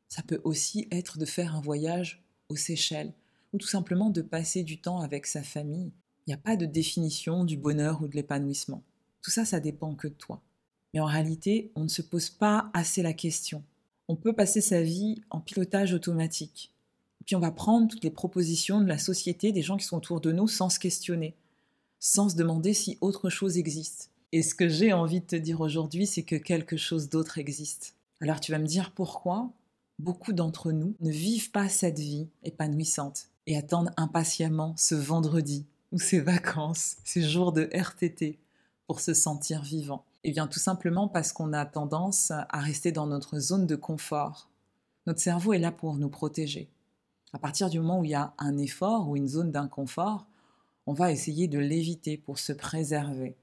Ça 0.08 0.22
peut 0.22 0.40
aussi 0.44 0.88
être 0.90 1.18
de 1.18 1.24
faire 1.24 1.54
un 1.54 1.60
voyage 1.60 2.24
aux 2.48 2.56
Seychelles 2.56 3.14
ou 3.52 3.58
tout 3.58 3.66
simplement 3.66 4.10
de 4.10 4.22
passer 4.22 4.62
du 4.62 4.80
temps 4.80 5.00
avec 5.00 5.26
sa 5.26 5.42
famille 5.42 5.92
il 6.26 6.30
n'y 6.30 6.34
a 6.34 6.38
pas 6.38 6.56
de 6.56 6.64
définition 6.64 7.44
du 7.44 7.58
bonheur 7.58 8.02
ou 8.02 8.08
de 8.08 8.16
l'épanouissement. 8.16 8.82
Tout 9.20 9.30
ça, 9.30 9.44
ça 9.44 9.60
dépend 9.60 9.94
que 9.94 10.08
de 10.08 10.14
toi. 10.14 10.42
Mais 10.92 11.00
en 11.00 11.06
réalité, 11.06 11.70
on 11.74 11.84
ne 11.84 11.88
se 11.88 12.02
pose 12.02 12.30
pas 12.30 12.70
assez 12.72 13.02
la 13.02 13.12
question. 13.12 13.62
On 14.08 14.16
peut 14.16 14.32
passer 14.32 14.60
sa 14.60 14.82
vie 14.82 15.20
en 15.28 15.40
pilotage 15.40 15.92
automatique. 15.92 16.72
Puis 17.26 17.36
on 17.36 17.40
va 17.40 17.50
prendre 17.50 17.88
toutes 17.88 18.04
les 18.04 18.10
propositions 18.10 18.80
de 18.80 18.86
la 18.86 18.98
société, 18.98 19.52
des 19.52 19.62
gens 19.62 19.76
qui 19.76 19.84
sont 19.84 19.96
autour 19.96 20.20
de 20.20 20.32
nous, 20.32 20.48
sans 20.48 20.70
se 20.70 20.78
questionner, 20.78 21.36
sans 21.98 22.30
se 22.30 22.36
demander 22.36 22.72
si 22.72 22.96
autre 23.00 23.28
chose 23.28 23.58
existe. 23.58 24.10
Et 24.34 24.42
ce 24.42 24.56
que 24.56 24.68
j'ai 24.68 24.92
envie 24.92 25.20
de 25.20 25.26
te 25.26 25.36
dire 25.36 25.60
aujourd'hui, 25.60 26.08
c'est 26.08 26.24
que 26.24 26.34
quelque 26.34 26.76
chose 26.76 27.08
d'autre 27.08 27.38
existe. 27.38 27.94
Alors 28.20 28.40
tu 28.40 28.50
vas 28.50 28.58
me 28.58 28.66
dire 28.66 28.90
pourquoi 28.90 29.52
beaucoup 30.00 30.32
d'entre 30.32 30.72
nous 30.72 30.96
ne 30.98 31.12
vivent 31.12 31.52
pas 31.52 31.68
cette 31.68 32.00
vie 32.00 32.26
épanouissante 32.42 33.28
et 33.46 33.56
attendent 33.56 33.92
impatiemment 33.96 34.74
ce 34.76 34.96
vendredi 34.96 35.66
ou 35.92 36.00
ces 36.00 36.18
vacances, 36.18 36.96
ces 37.04 37.22
jours 37.22 37.52
de 37.52 37.70
RTT 37.72 38.40
pour 38.88 38.98
se 38.98 39.14
sentir 39.14 39.62
vivant 39.62 40.04
Eh 40.24 40.32
bien 40.32 40.48
tout 40.48 40.58
simplement 40.58 41.06
parce 41.06 41.32
qu'on 41.32 41.52
a 41.52 41.64
tendance 41.64 42.32
à 42.32 42.58
rester 42.58 42.90
dans 42.90 43.06
notre 43.06 43.38
zone 43.38 43.68
de 43.68 43.76
confort. 43.76 44.50
Notre 45.06 45.20
cerveau 45.20 45.52
est 45.52 45.60
là 45.60 45.70
pour 45.70 45.94
nous 45.94 46.10
protéger. 46.10 46.68
À 47.32 47.38
partir 47.38 47.70
du 47.70 47.78
moment 47.78 48.00
où 48.00 48.04
il 48.04 48.10
y 48.10 48.16
a 48.16 48.34
un 48.38 48.58
effort 48.58 49.08
ou 49.08 49.14
une 49.14 49.28
zone 49.28 49.52
d'inconfort, 49.52 50.26
on 50.86 50.92
va 50.92 51.12
essayer 51.12 51.46
de 51.46 51.60
l'éviter 51.60 52.16
pour 52.16 52.40
se 52.40 52.52
préserver, 52.52 53.36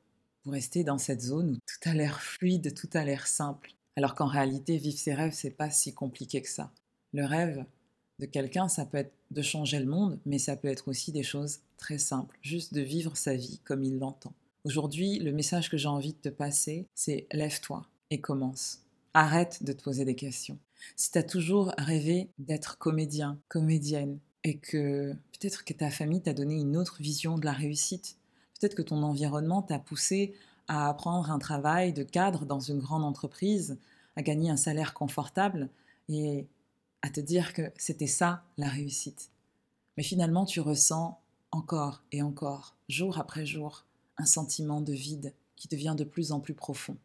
pour 0.43 0.53
rester 0.53 0.83
dans 0.83 0.97
cette 0.97 1.21
zone 1.21 1.51
où 1.51 1.55
tout 1.55 1.89
a 1.89 1.93
l'air 1.93 2.21
fluide, 2.21 2.73
tout 2.73 2.89
a 2.93 3.03
l'air 3.03 3.27
simple. 3.27 3.71
Alors 3.95 4.15
qu'en 4.15 4.27
réalité, 4.27 4.77
vivre 4.77 4.97
ses 4.97 5.13
rêves, 5.13 5.33
c'est 5.33 5.51
pas 5.51 5.69
si 5.69 5.93
compliqué 5.93 6.41
que 6.41 6.49
ça. 6.49 6.71
Le 7.13 7.25
rêve, 7.25 7.65
de 8.19 8.25
quelqu'un, 8.25 8.67
ça 8.67 8.85
peut 8.85 8.99
être 8.99 9.13
de 9.31 9.41
changer 9.41 9.79
le 9.79 9.85
monde, 9.85 10.19
mais 10.25 10.39
ça 10.39 10.55
peut 10.55 10.67
être 10.67 10.87
aussi 10.87 11.11
des 11.11 11.23
choses 11.23 11.59
très 11.77 11.97
simples, 11.97 12.37
juste 12.41 12.73
de 12.73 12.81
vivre 12.81 13.17
sa 13.17 13.35
vie 13.35 13.59
comme 13.63 13.83
il 13.83 13.97
l'entend. 13.97 14.33
Aujourd'hui, 14.63 15.19
le 15.19 15.31
message 15.31 15.69
que 15.69 15.77
j'ai 15.77 15.87
envie 15.87 16.13
de 16.13 16.19
te 16.19 16.29
passer, 16.29 16.85
c'est 16.93 17.27
lève-toi 17.31 17.85
et 18.11 18.21
commence. 18.21 18.83
Arrête 19.13 19.63
de 19.63 19.73
te 19.73 19.83
poser 19.83 20.05
des 20.05 20.15
questions. 20.15 20.59
Si 20.95 21.11
tu 21.11 21.17
as 21.17 21.23
toujours 21.23 21.73
rêvé 21.77 22.29
d'être 22.37 22.77
comédien, 22.77 23.39
comédienne, 23.47 24.19
et 24.43 24.57
que 24.57 25.13
peut-être 25.33 25.65
que 25.65 25.73
ta 25.73 25.91
famille 25.91 26.21
t'a 26.21 26.33
donné 26.33 26.55
une 26.55 26.77
autre 26.77 27.01
vision 27.01 27.37
de 27.37 27.45
la 27.45 27.53
réussite, 27.53 28.17
peut-être 28.61 28.75
que 28.75 28.83
ton 28.83 29.01
environnement 29.01 29.63
t'a 29.63 29.79
poussé 29.79 30.35
à 30.67 30.87
apprendre 30.87 31.31
un 31.31 31.39
travail 31.39 31.93
de 31.93 32.03
cadre 32.03 32.45
dans 32.45 32.59
une 32.59 32.79
grande 32.79 33.03
entreprise, 33.03 33.79
à 34.15 34.21
gagner 34.21 34.51
un 34.51 34.57
salaire 34.57 34.93
confortable 34.93 35.67
et 36.07 36.45
à 37.01 37.09
te 37.09 37.19
dire 37.19 37.53
que 37.53 37.71
c'était 37.75 38.05
ça 38.05 38.43
la 38.57 38.69
réussite. 38.69 39.31
Mais 39.97 40.03
finalement, 40.03 40.45
tu 40.45 40.61
ressens 40.61 41.19
encore 41.49 42.03
et 42.11 42.21
encore, 42.21 42.75
jour 42.87 43.17
après 43.17 43.47
jour, 43.47 43.83
un 44.17 44.25
sentiment 44.25 44.79
de 44.79 44.93
vide 44.93 45.33
qui 45.55 45.67
devient 45.67 45.95
de 45.97 46.03
plus 46.03 46.31
en 46.31 46.39
plus 46.39 46.53
profond. 46.53 46.97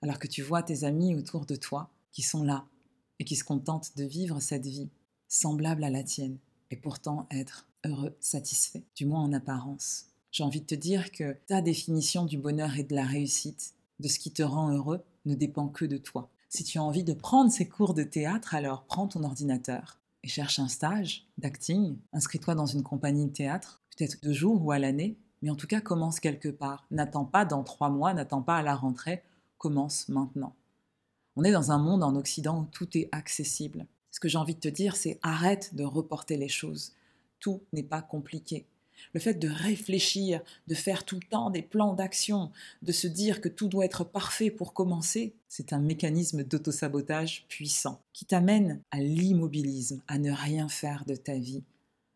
Alors 0.00 0.20
que 0.20 0.28
tu 0.28 0.42
vois 0.42 0.62
tes 0.62 0.84
amis 0.84 1.16
autour 1.16 1.44
de 1.44 1.56
toi 1.56 1.90
qui 2.12 2.22
sont 2.22 2.44
là 2.44 2.64
et 3.18 3.24
qui 3.24 3.34
se 3.34 3.44
contentent 3.44 3.96
de 3.96 4.04
vivre 4.04 4.38
cette 4.38 4.66
vie 4.66 4.88
semblable 5.26 5.82
à 5.82 5.90
la 5.90 6.04
tienne 6.04 6.38
et 6.70 6.76
pourtant 6.76 7.26
être 7.32 7.66
heureux, 7.84 8.16
satisfait, 8.20 8.84
du 8.94 9.06
moins 9.06 9.22
en 9.22 9.32
apparence. 9.32 10.08
J'ai 10.38 10.44
envie 10.44 10.60
de 10.60 10.66
te 10.66 10.76
dire 10.76 11.10
que 11.10 11.36
ta 11.48 11.60
définition 11.60 12.24
du 12.24 12.38
bonheur 12.38 12.76
et 12.78 12.84
de 12.84 12.94
la 12.94 13.04
réussite, 13.04 13.74
de 13.98 14.06
ce 14.06 14.20
qui 14.20 14.30
te 14.30 14.44
rend 14.44 14.70
heureux, 14.70 15.02
ne 15.24 15.34
dépend 15.34 15.66
que 15.66 15.84
de 15.84 15.96
toi. 15.96 16.30
Si 16.48 16.62
tu 16.62 16.78
as 16.78 16.82
envie 16.84 17.02
de 17.02 17.12
prendre 17.12 17.50
ces 17.50 17.68
cours 17.68 17.92
de 17.92 18.04
théâtre, 18.04 18.54
alors 18.54 18.84
prends 18.84 19.08
ton 19.08 19.24
ordinateur 19.24 19.98
et 20.22 20.28
cherche 20.28 20.60
un 20.60 20.68
stage 20.68 21.26
d'acting, 21.38 21.96
inscris-toi 22.12 22.54
dans 22.54 22.66
une 22.66 22.84
compagnie 22.84 23.26
de 23.26 23.32
théâtre, 23.32 23.82
peut-être 23.90 24.22
deux 24.22 24.32
jours 24.32 24.64
ou 24.64 24.70
à 24.70 24.78
l'année, 24.78 25.18
mais 25.42 25.50
en 25.50 25.56
tout 25.56 25.66
cas 25.66 25.80
commence 25.80 26.20
quelque 26.20 26.50
part. 26.50 26.86
N'attends 26.92 27.24
pas 27.24 27.44
dans 27.44 27.64
trois 27.64 27.90
mois, 27.90 28.14
n'attends 28.14 28.42
pas 28.42 28.58
à 28.58 28.62
la 28.62 28.76
rentrée, 28.76 29.24
commence 29.56 30.08
maintenant. 30.08 30.54
On 31.34 31.42
est 31.42 31.50
dans 31.50 31.72
un 31.72 31.78
monde 31.78 32.04
en 32.04 32.14
Occident 32.14 32.60
où 32.60 32.64
tout 32.66 32.96
est 32.96 33.08
accessible. 33.10 33.88
Ce 34.12 34.20
que 34.20 34.28
j'ai 34.28 34.38
envie 34.38 34.54
de 34.54 34.60
te 34.60 34.68
dire, 34.68 34.94
c'est 34.94 35.18
arrête 35.22 35.74
de 35.74 35.82
reporter 35.82 36.36
les 36.36 36.46
choses. 36.46 36.92
Tout 37.40 37.60
n'est 37.72 37.82
pas 37.82 38.02
compliqué. 38.02 38.68
Le 39.14 39.20
fait 39.20 39.34
de 39.34 39.48
réfléchir, 39.48 40.42
de 40.66 40.74
faire 40.74 41.04
tout 41.04 41.16
le 41.16 41.26
temps 41.28 41.50
des 41.50 41.62
plans 41.62 41.94
d'action, 41.94 42.50
de 42.82 42.92
se 42.92 43.06
dire 43.06 43.40
que 43.40 43.48
tout 43.48 43.68
doit 43.68 43.84
être 43.84 44.04
parfait 44.04 44.50
pour 44.50 44.72
commencer, 44.74 45.34
c'est 45.48 45.72
un 45.72 45.80
mécanisme 45.80 46.44
d'autosabotage 46.44 47.46
puissant 47.48 48.00
qui 48.12 48.24
t'amène 48.24 48.80
à 48.90 49.00
l'immobilisme, 49.00 50.02
à 50.08 50.18
ne 50.18 50.32
rien 50.32 50.68
faire 50.68 51.04
de 51.06 51.14
ta 51.14 51.34
vie, 51.34 51.64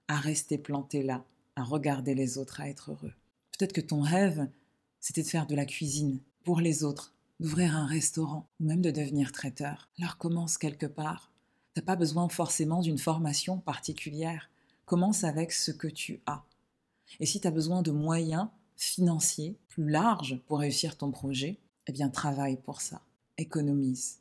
à 0.09 0.17
rester 0.17 0.59
planté 0.59 1.03
là, 1.03 1.25
à 1.57 1.65
regarder 1.65 2.15
les 2.15 2.39
autres, 2.39 2.61
à 2.61 2.69
être 2.69 2.91
heureux. 2.91 3.13
Peut-être 3.59 3.73
que 3.73 3.81
ton 3.81 4.01
rêve, 4.01 4.49
c'était 5.01 5.23
de 5.23 5.29
faire 5.29 5.47
de 5.47 5.55
la 5.55 5.67
cuisine 5.67 6.21
pour 6.45 6.61
les 6.61 6.85
autres, 6.85 7.15
d'ouvrir 7.41 7.77
un 7.77 7.87
restaurant 7.87 8.49
ou 8.61 8.65
même 8.65 8.83
de 8.83 8.91
devenir 8.91 9.33
traiteur. 9.33 9.89
Alors 9.99 10.19
commence 10.19 10.59
quelque 10.59 10.87
part. 10.87 11.33
T'as 11.75 11.83
pas 11.83 11.97
besoin 11.97 12.29
forcément 12.29 12.81
d'une 12.81 12.99
formation 12.99 13.59
particulière. 13.59 14.51
Commence 14.85 15.25
avec 15.25 15.53
ce 15.53 15.71
que 15.71 15.89
tu 15.89 16.21
as. 16.27 16.45
Et 17.21 17.27
si 17.27 17.41
tu 17.41 17.47
as 17.47 17.51
besoin 17.51 17.83
de 17.83 17.91
moyens 17.91 18.49
financiers 18.77 19.57
plus 19.69 19.89
larges 19.89 20.41
pour 20.47 20.61
réussir 20.61 20.97
ton 20.97 21.11
projet, 21.11 21.59
eh 21.87 21.93
bien 21.93 22.09
travaille 22.09 22.57
pour 22.57 22.81
ça. 22.81 23.03
Économise. 23.39 24.19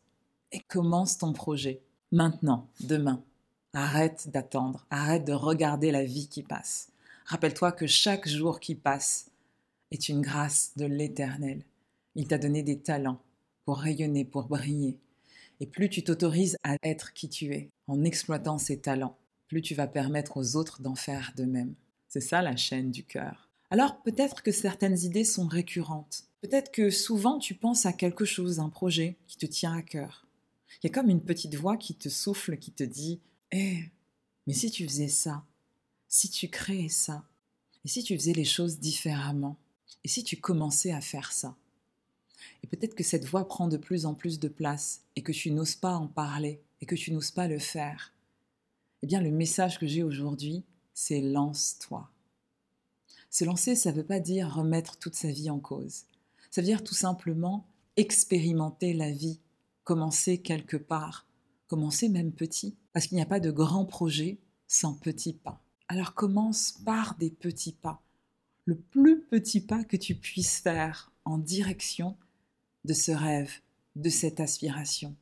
Et 0.51 0.60
commence 0.60 1.17
ton 1.17 1.33
projet. 1.33 1.81
Maintenant, 2.12 2.67
demain. 2.81 3.24
Arrête 3.74 4.29
d'attendre. 4.31 4.86
Arrête 4.89 5.25
de 5.25 5.33
regarder 5.33 5.91
la 5.91 6.03
vie 6.03 6.27
qui 6.27 6.43
passe. 6.43 6.91
Rappelle-toi 7.25 7.71
que 7.71 7.88
chaque 7.88 8.27
jour 8.27 8.60
qui 8.60 8.75
passe 8.75 9.31
est 9.91 10.10
une 10.10 10.21
grâce 10.21 10.71
de 10.75 10.86
l'Éternel. 10.86 11.63
Il 12.15 12.27
t'a 12.27 12.38
donné 12.38 12.63
des 12.63 12.79
talents 12.79 13.21
pour 13.65 13.77
rayonner, 13.77 14.25
pour 14.25 14.43
briller. 14.43 14.98
Et 15.60 15.67
plus 15.67 15.89
tu 15.89 16.03
t'autorises 16.03 16.57
à 16.63 16.75
être 16.83 17.13
qui 17.13 17.29
tu 17.29 17.53
es 17.53 17.69
en 17.88 18.03
exploitant 18.03 18.57
ces 18.57 18.79
talents, 18.79 19.17
plus 19.48 19.62
tu 19.62 19.75
vas 19.75 19.88
permettre 19.88 20.38
aux 20.38 20.55
autres 20.55 20.81
d'en 20.81 20.95
faire 20.95 21.33
de 21.38 21.45
même. 21.45 21.75
C'est 22.12 22.20
ça 22.20 22.41
la 22.41 22.58
chaîne 22.58 22.91
du 22.91 23.06
cœur. 23.06 23.48
Alors 23.70 24.01
peut-être 24.01 24.44
que 24.44 24.51
certaines 24.51 25.00
idées 25.00 25.24
sont 25.24 25.48
récurrentes. 25.48 26.25
Peut-être 26.41 26.70
que 26.70 26.89
souvent 26.89 27.39
tu 27.39 27.56
penses 27.56 27.86
à 27.86 27.94
quelque 27.94 28.25
chose, 28.25 28.60
un 28.60 28.68
projet 28.68 29.15
qui 29.27 29.38
te 29.38 29.46
tient 29.46 29.72
à 29.72 29.82
cœur. 29.82 30.27
Il 30.84 30.88
y 30.88 30.89
a 30.89 30.94
comme 30.94 31.10
une 31.10 31.24
petite 31.24 31.56
voix 31.56 31.77
qui 31.77 31.96
te 31.96 32.10
souffle, 32.10 32.58
qui 32.58 32.74
te 32.74 32.84
dit 32.84 33.22
Eh, 33.53 33.86
mais 34.46 34.51
si 34.51 34.70
tu 34.70 34.86
faisais 34.86 35.08
ça 35.08 35.46
Si 36.10 36.30
tu 36.30 36.50
créais 36.50 36.89
ça 36.89 37.24
Et 37.86 37.88
si 37.88 38.03
tu 38.03 38.13
faisais 38.18 38.34
les 38.34 38.44
choses 38.44 38.77
différemment 38.77 39.56
Et 40.03 40.10
si 40.10 40.25
tu 40.25 40.36
commençais 40.36 40.91
à 40.91 41.00
faire 41.00 41.32
ça? 41.32 41.56
Et 42.62 42.68
peut-être 42.68 42.96
que 42.96 43.06
cette 43.06 43.24
voix 43.24 43.48
prend 43.48 43.70
de 43.70 43.77
plus 43.77 44.06
en 44.06 44.15
plus 44.15 44.38
de 44.38 44.50
place 44.50 45.06
et 45.15 45.24
que 45.24 45.32
tu 45.32 45.50
n'oses 45.50 45.75
pas 45.75 45.96
en 45.96 46.08
parler 46.08 46.60
et 46.82 46.86
que 46.86 46.96
tu 46.96 47.13
n'oses 47.13 47.32
pas 47.32 47.48
le 47.48 47.60
faire. 47.60 48.12
Eh 49.01 49.08
bien, 49.08 49.22
le 49.22 49.32
message 49.32 49.80
que 49.80 49.88
j'ai 49.88 50.03
aujourd'hui, 50.03 50.65
c'est 50.93 51.21
lance-toi. 51.21 52.10
Se 53.29 53.45
lancer, 53.45 53.75
ça 53.75 53.91
ne 53.91 53.98
veut 53.98 54.05
pas 54.05 54.19
dire 54.19 54.53
remettre 54.53 54.98
toute 54.98 55.15
sa 55.15 55.31
vie 55.31 55.50
en 55.50 55.60
cause. 55.60 56.03
Ça 56.50 56.62
veut 56.62 56.67
dire 56.67 56.83
tout 56.83 56.93
simplement 56.93 57.65
expérimenter 57.95 58.93
la 58.93 59.12
vie, 59.12 59.39
commencer 59.83 60.39
quelque 60.39 60.77
part, 60.77 61.27
commencer 61.67 62.10
même 62.10 62.33
petit, 62.33 62.75
parce 62.91 63.07
qu'il 63.07 63.15
n'y 63.15 63.21
a 63.21 63.27
pas 63.27 63.39
de 63.39 63.51
grand 63.51 63.86
projet 63.86 64.38
sans 64.67 64.93
petits 64.93 65.33
pas. 65.33 65.62
Alors 65.88 66.13
commence 66.13 66.74
par 66.86 67.15
des 67.17 67.29
petits 67.29 67.74
pas, 67.74 68.01
le 68.65 68.75
plus 68.75 69.21
petit 69.21 69.62
pas 69.62 69.83
que 69.83 69.98
tu 69.98 70.15
puisses 70.15 70.60
faire 70.60 71.12
en 71.25 71.38
direction 71.38 72.17
de 72.86 72.93
ce 72.93 73.12
rêve, 73.12 73.51
de 73.95 74.10
cette 74.10 74.39
aspiration. 74.39 75.15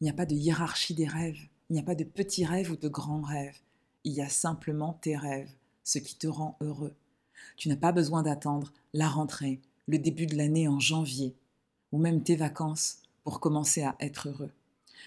Il 0.00 0.04
n'y 0.04 0.10
a 0.10 0.14
pas 0.14 0.26
de 0.26 0.34
hiérarchie 0.34 0.94
des 0.94 1.06
rêves, 1.06 1.40
il 1.70 1.74
n'y 1.74 1.80
a 1.80 1.84
pas 1.84 1.94
de 1.94 2.04
petits 2.04 2.44
rêves 2.44 2.70
ou 2.70 2.76
de 2.76 2.88
grands 2.88 3.22
rêves 3.22 3.60
il 4.04 4.12
y 4.12 4.20
a 4.20 4.28
simplement 4.28 4.98
tes 5.00 5.16
rêves, 5.16 5.50
ce 5.84 5.98
qui 5.98 6.16
te 6.16 6.26
rend 6.26 6.56
heureux. 6.60 6.94
Tu 7.56 7.68
n'as 7.68 7.76
pas 7.76 7.92
besoin 7.92 8.22
d'attendre 8.22 8.72
la 8.92 9.08
rentrée, 9.08 9.60
le 9.86 9.98
début 9.98 10.26
de 10.26 10.36
l'année 10.36 10.68
en 10.68 10.80
janvier, 10.80 11.34
ou 11.92 11.98
même 11.98 12.22
tes 12.22 12.36
vacances 12.36 12.98
pour 13.24 13.40
commencer 13.40 13.82
à 13.82 13.96
être 14.00 14.28
heureux. 14.28 14.50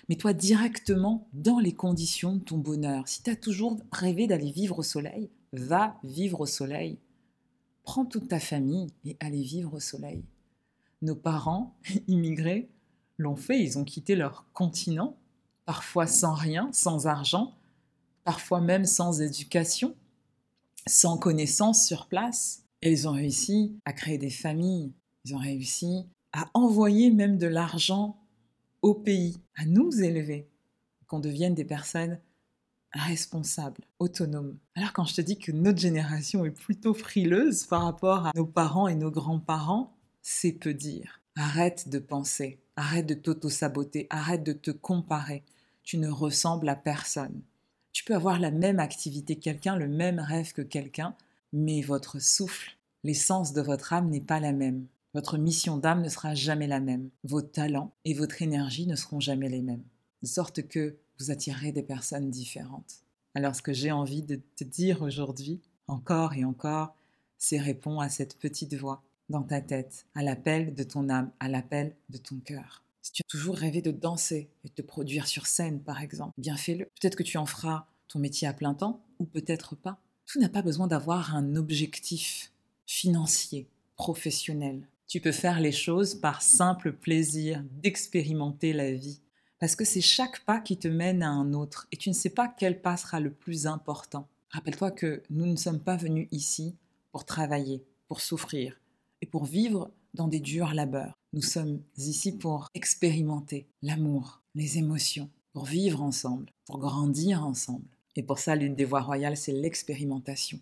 Mets-toi 0.09 0.33
directement 0.33 1.27
dans 1.33 1.59
les 1.59 1.73
conditions 1.73 2.35
de 2.35 2.43
ton 2.43 2.57
bonheur. 2.57 3.07
Si 3.07 3.23
tu 3.23 3.29
as 3.29 3.35
toujours 3.35 3.79
rêvé 3.91 4.27
d'aller 4.27 4.51
vivre 4.51 4.79
au 4.79 4.83
soleil, 4.83 5.29
va 5.53 5.97
vivre 6.03 6.41
au 6.41 6.45
soleil. 6.45 6.97
Prends 7.83 8.05
toute 8.05 8.29
ta 8.29 8.39
famille 8.39 8.87
et 9.05 9.17
allez 9.19 9.41
vivre 9.41 9.73
au 9.73 9.79
soleil. 9.79 10.23
Nos 11.01 11.15
parents, 11.15 11.75
immigrés, 12.07 12.69
l'ont 13.17 13.35
fait, 13.35 13.61
ils 13.61 13.77
ont 13.77 13.83
quitté 13.83 14.15
leur 14.15 14.45
continent, 14.53 15.15
parfois 15.65 16.07
sans 16.07 16.33
rien, 16.33 16.69
sans 16.73 17.07
argent, 17.07 17.53
parfois 18.23 18.61
même 18.61 18.85
sans 18.85 19.21
éducation, 19.21 19.95
sans 20.87 21.17
connaissance 21.17 21.85
sur 21.85 22.07
place. 22.07 22.63
Et 22.81 22.91
ils 22.91 23.07
ont 23.07 23.13
réussi 23.13 23.75
à 23.85 23.93
créer 23.93 24.17
des 24.17 24.31
familles, 24.31 24.93
ils 25.25 25.35
ont 25.35 25.39
réussi 25.39 26.07
à 26.33 26.49
envoyer 26.53 27.11
même 27.11 27.37
de 27.37 27.47
l'argent 27.47 28.17
au 28.81 28.95
pays, 28.95 29.37
à 29.55 29.65
nous 29.65 30.01
élever, 30.01 30.49
qu'on 31.07 31.19
devienne 31.19 31.53
des 31.53 31.65
personnes 31.65 32.19
responsables, 32.93 33.83
autonomes. 33.99 34.57
Alors 34.75 34.93
quand 34.93 35.05
je 35.05 35.15
te 35.15 35.21
dis 35.21 35.37
que 35.37 35.51
notre 35.51 35.79
génération 35.79 36.43
est 36.45 36.51
plutôt 36.51 36.93
frileuse 36.93 37.65
par 37.65 37.83
rapport 37.83 38.25
à 38.25 38.31
nos 38.35 38.45
parents 38.45 38.87
et 38.87 38.95
nos 38.95 39.11
grands-parents, 39.11 39.95
c'est 40.21 40.51
peu 40.51 40.73
dire. 40.73 41.21
Arrête 41.35 41.89
de 41.89 41.99
penser, 41.99 42.59
arrête 42.75 43.05
de 43.05 43.13
t'auto-saboter, 43.13 44.07
arrête 44.09 44.43
de 44.43 44.53
te 44.53 44.71
comparer. 44.71 45.43
Tu 45.83 45.97
ne 45.97 46.09
ressembles 46.09 46.69
à 46.69 46.75
personne. 46.75 47.41
Tu 47.93 48.03
peux 48.03 48.15
avoir 48.15 48.39
la 48.39 48.51
même 48.51 48.79
activité 48.79 49.35
que 49.35 49.41
quelqu'un, 49.41 49.75
le 49.75 49.87
même 49.87 50.19
rêve 50.19 50.53
que 50.53 50.61
quelqu'un, 50.61 51.15
mais 51.53 51.81
votre 51.81 52.19
souffle, 52.19 52.77
l'essence 53.03 53.53
de 53.53 53.61
votre 53.61 53.93
âme 53.93 54.09
n'est 54.09 54.21
pas 54.21 54.39
la 54.39 54.53
même. 54.53 54.87
Votre 55.13 55.37
mission 55.37 55.77
d'âme 55.77 56.01
ne 56.01 56.09
sera 56.09 56.33
jamais 56.33 56.67
la 56.67 56.79
même. 56.79 57.09
Vos 57.23 57.41
talents 57.41 57.91
et 58.05 58.13
votre 58.13 58.41
énergie 58.41 58.87
ne 58.87 58.95
seront 58.95 59.19
jamais 59.19 59.49
les 59.49 59.61
mêmes. 59.61 59.83
De 60.21 60.27
sorte 60.27 60.67
que 60.67 60.95
vous 61.19 61.31
attirerez 61.31 61.73
des 61.73 61.83
personnes 61.83 62.29
différentes. 62.29 63.03
Alors 63.35 63.55
ce 63.55 63.61
que 63.61 63.73
j'ai 63.73 63.91
envie 63.91 64.23
de 64.23 64.39
te 64.55 64.63
dire 64.63 65.01
aujourd'hui, 65.01 65.59
encore 65.87 66.33
et 66.33 66.45
encore, 66.45 66.95
c'est 67.37 67.59
réponds 67.59 67.99
à 67.99 68.07
cette 68.07 68.37
petite 68.37 68.73
voix 68.75 69.03
dans 69.29 69.43
ta 69.43 69.61
tête, 69.61 70.05
à 70.15 70.23
l'appel 70.23 70.73
de 70.75 70.83
ton 70.83 71.09
âme, 71.09 71.31
à 71.39 71.49
l'appel 71.49 71.95
de 72.09 72.17
ton 72.17 72.37
cœur. 72.37 72.83
Si 73.01 73.11
tu 73.11 73.21
as 73.21 73.29
toujours 73.29 73.57
rêvé 73.57 73.81
de 73.81 73.91
danser 73.91 74.49
et 74.63 74.69
de 74.69 74.73
te 74.73 74.81
produire 74.81 75.27
sur 75.27 75.47
scène, 75.47 75.81
par 75.81 76.01
exemple, 76.01 76.33
bien 76.37 76.55
fais-le. 76.55 76.85
Peut-être 76.99 77.15
que 77.15 77.23
tu 77.23 77.37
en 77.37 77.45
feras 77.45 77.85
ton 78.07 78.19
métier 78.19 78.47
à 78.47 78.53
plein 78.53 78.73
temps, 78.73 79.01
ou 79.19 79.25
peut-être 79.25 79.75
pas. 79.75 79.99
Tout 80.25 80.39
n'a 80.39 80.49
pas 80.49 80.61
besoin 80.61 80.87
d'avoir 80.87 81.35
un 81.35 81.55
objectif 81.55 82.51
financier, 82.85 83.67
professionnel. 83.95 84.87
Tu 85.07 85.19
peux 85.19 85.31
faire 85.31 85.59
les 85.59 85.71
choses 85.71 86.15
par 86.15 86.41
simple 86.41 86.93
plaisir 86.93 87.63
d'expérimenter 87.81 88.73
la 88.73 88.93
vie. 88.93 89.19
Parce 89.59 89.75
que 89.75 89.85
c'est 89.85 90.01
chaque 90.01 90.43
pas 90.45 90.59
qui 90.59 90.77
te 90.77 90.87
mène 90.87 91.23
à 91.23 91.29
un 91.29 91.53
autre, 91.53 91.87
et 91.91 91.97
tu 91.97 92.09
ne 92.09 92.13
sais 92.13 92.29
pas 92.29 92.47
quel 92.47 92.81
pas 92.81 92.97
sera 92.97 93.19
le 93.19 93.31
plus 93.31 93.67
important. 93.67 94.27
Rappelle-toi 94.49 94.91
que 94.91 95.23
nous 95.29 95.45
ne 95.45 95.55
sommes 95.55 95.79
pas 95.79 95.97
venus 95.97 96.27
ici 96.31 96.75
pour 97.11 97.25
travailler, 97.25 97.83
pour 98.07 98.21
souffrir, 98.21 98.79
et 99.21 99.25
pour 99.25 99.45
vivre 99.45 99.91
dans 100.13 100.27
des 100.27 100.39
durs 100.39 100.73
labeurs. 100.73 101.17
Nous 101.33 101.41
sommes 101.41 101.81
ici 101.97 102.31
pour 102.31 102.67
expérimenter 102.73 103.67
l'amour, 103.81 104.41
les 104.55 104.77
émotions, 104.77 105.29
pour 105.53 105.65
vivre 105.65 106.01
ensemble, 106.01 106.51
pour 106.65 106.79
grandir 106.79 107.45
ensemble. 107.45 107.85
Et 108.15 108.23
pour 108.23 108.39
ça, 108.39 108.55
l'une 108.55 108.75
des 108.75 108.85
voies 108.85 109.01
royales, 109.01 109.37
c'est 109.37 109.53
l'expérimentation. 109.53 110.59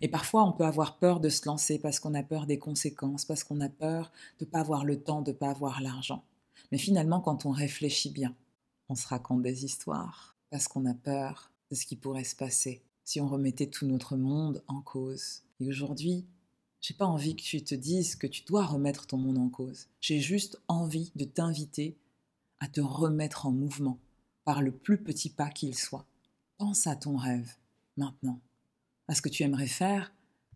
Et 0.00 0.08
parfois, 0.08 0.44
on 0.44 0.52
peut 0.52 0.64
avoir 0.64 0.98
peur 0.98 1.20
de 1.20 1.28
se 1.28 1.46
lancer 1.46 1.78
parce 1.78 2.00
qu'on 2.00 2.14
a 2.14 2.22
peur 2.22 2.46
des 2.46 2.58
conséquences, 2.58 3.24
parce 3.24 3.44
qu'on 3.44 3.60
a 3.60 3.68
peur 3.68 4.12
de 4.38 4.44
ne 4.44 4.50
pas 4.50 4.60
avoir 4.60 4.84
le 4.84 5.00
temps, 5.00 5.22
de 5.22 5.30
ne 5.30 5.36
pas 5.36 5.50
avoir 5.50 5.80
l'argent. 5.80 6.24
Mais 6.72 6.78
finalement, 6.78 7.20
quand 7.20 7.46
on 7.46 7.50
réfléchit 7.50 8.10
bien, 8.10 8.34
on 8.88 8.94
se 8.94 9.06
raconte 9.06 9.42
des 9.42 9.64
histoires 9.64 10.36
parce 10.50 10.68
qu'on 10.68 10.86
a 10.86 10.94
peur 10.94 11.52
de 11.70 11.76
ce 11.76 11.86
qui 11.86 11.96
pourrait 11.96 12.24
se 12.24 12.36
passer 12.36 12.82
si 13.04 13.20
on 13.20 13.28
remettait 13.28 13.68
tout 13.68 13.86
notre 13.86 14.16
monde 14.16 14.62
en 14.68 14.80
cause. 14.80 15.42
Et 15.60 15.68
aujourd'hui, 15.68 16.26
j'ai 16.80 16.94
pas 16.94 17.06
envie 17.06 17.36
que 17.36 17.42
tu 17.42 17.62
te 17.62 17.74
dises 17.74 18.16
que 18.16 18.26
tu 18.26 18.42
dois 18.44 18.64
remettre 18.64 19.06
ton 19.06 19.18
monde 19.18 19.38
en 19.38 19.48
cause. 19.48 19.88
J'ai 20.00 20.20
juste 20.20 20.60
envie 20.66 21.12
de 21.14 21.24
t'inviter 21.24 21.96
à 22.58 22.68
te 22.68 22.80
remettre 22.80 23.46
en 23.46 23.52
mouvement 23.52 23.98
par 24.44 24.62
le 24.62 24.72
plus 24.72 25.02
petit 25.02 25.30
pas 25.30 25.50
qu'il 25.50 25.76
soit. 25.76 26.06
Pense 26.56 26.86
à 26.86 26.96
ton 26.96 27.16
rêve 27.16 27.54
maintenant, 27.96 28.40
à 29.08 29.14
ce 29.14 29.22
que 29.22 29.28
tu 29.28 29.42
aimerais 29.42 29.66
faire 29.66 30.12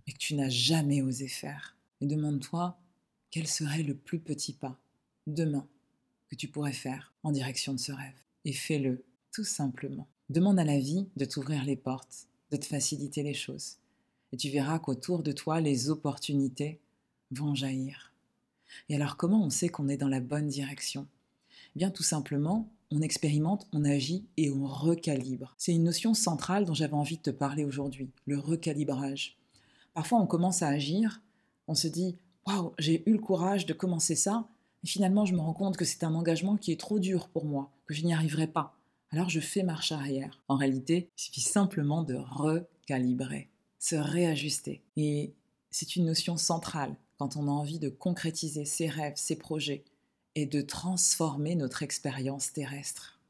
et 0.06 0.12
que 0.12 0.18
tu 0.18 0.34
n'as 0.34 0.48
jamais 0.48 1.02
osé 1.02 1.28
faire. 1.28 1.76
Et 2.00 2.06
demande-toi 2.06 2.78
quel 3.30 3.46
serait 3.46 3.82
le 3.82 3.94
plus 3.94 4.20
petit 4.20 4.52
pas 4.52 4.78
demain 5.26 5.66
que 6.30 6.36
tu 6.36 6.48
pourrais 6.48 6.72
faire 6.72 7.12
en 7.22 7.32
direction 7.32 7.72
de 7.74 7.78
ce 7.78 7.92
rêve? 7.92 8.22
Et 8.44 8.52
fais-le 8.52 9.04
tout 9.32 9.44
simplement. 9.44 10.08
Demande 10.30 10.58
à 10.58 10.64
la 10.64 10.78
vie 10.78 11.08
de 11.16 11.24
t'ouvrir 11.24 11.64
les 11.64 11.76
portes, 11.76 12.28
de 12.50 12.56
te 12.56 12.64
faciliter 12.64 13.22
les 13.22 13.34
choses. 13.34 13.76
Et 14.34 14.36
tu 14.36 14.50
verras 14.50 14.80
qu'autour 14.80 15.22
de 15.22 15.30
toi, 15.30 15.60
les 15.60 15.90
opportunités 15.90 16.80
vont 17.30 17.54
jaillir. 17.54 18.12
Et 18.88 18.96
alors 18.96 19.16
comment 19.16 19.44
on 19.44 19.48
sait 19.48 19.68
qu'on 19.68 19.86
est 19.86 19.96
dans 19.96 20.08
la 20.08 20.18
bonne 20.18 20.48
direction? 20.48 21.06
Eh 21.76 21.78
Bien 21.78 21.92
tout 21.92 22.02
simplement, 22.02 22.68
on 22.90 23.00
expérimente, 23.00 23.68
on 23.72 23.84
agit 23.84 24.24
et 24.36 24.50
on 24.50 24.66
recalibre. 24.66 25.54
C'est 25.56 25.72
une 25.72 25.84
notion 25.84 26.14
centrale 26.14 26.64
dont 26.64 26.74
j'avais 26.74 26.94
envie 26.94 27.18
de 27.18 27.22
te 27.22 27.30
parler 27.30 27.64
aujourd'hui, 27.64 28.10
le 28.26 28.36
recalibrage. 28.36 29.38
Parfois 29.92 30.18
on 30.18 30.26
commence 30.26 30.62
à 30.62 30.68
agir, 30.68 31.22
on 31.68 31.76
se 31.76 31.86
dit 31.86 32.16
Waouh, 32.44 32.72
j'ai 32.80 33.08
eu 33.08 33.12
le 33.12 33.20
courage 33.20 33.66
de 33.66 33.72
commencer 33.72 34.16
ça, 34.16 34.48
et 34.82 34.88
finalement 34.88 35.26
je 35.26 35.34
me 35.34 35.40
rends 35.42 35.54
compte 35.54 35.76
que 35.76 35.84
c'est 35.84 36.02
un 36.02 36.16
engagement 36.16 36.56
qui 36.56 36.72
est 36.72 36.80
trop 36.80 36.98
dur 36.98 37.28
pour 37.28 37.44
moi, 37.44 37.70
que 37.86 37.94
je 37.94 38.02
n'y 38.02 38.12
arriverai 38.12 38.48
pas 38.48 38.74
alors 39.14 39.28
je 39.28 39.38
fais 39.38 39.62
marche 39.62 39.92
arrière. 39.92 40.40
En 40.48 40.56
réalité, 40.56 41.08
il 41.16 41.22
suffit 41.22 41.40
simplement 41.40 42.02
de 42.02 42.16
recalibrer, 42.16 43.48
se 43.84 43.96
réajuster. 43.96 44.82
Et 44.96 45.34
c'est 45.70 45.94
une 45.94 46.06
notion 46.06 46.38
centrale 46.38 46.96
quand 47.18 47.36
on 47.36 47.48
a 47.48 47.50
envie 47.50 47.78
de 47.78 47.90
concrétiser 47.90 48.64
ses 48.64 48.88
rêves, 48.88 49.16
ses 49.16 49.36
projets 49.36 49.84
et 50.34 50.46
de 50.46 50.62
transformer 50.62 51.54
notre 51.54 51.82
expérience 51.82 52.50
terrestre. 52.50 53.20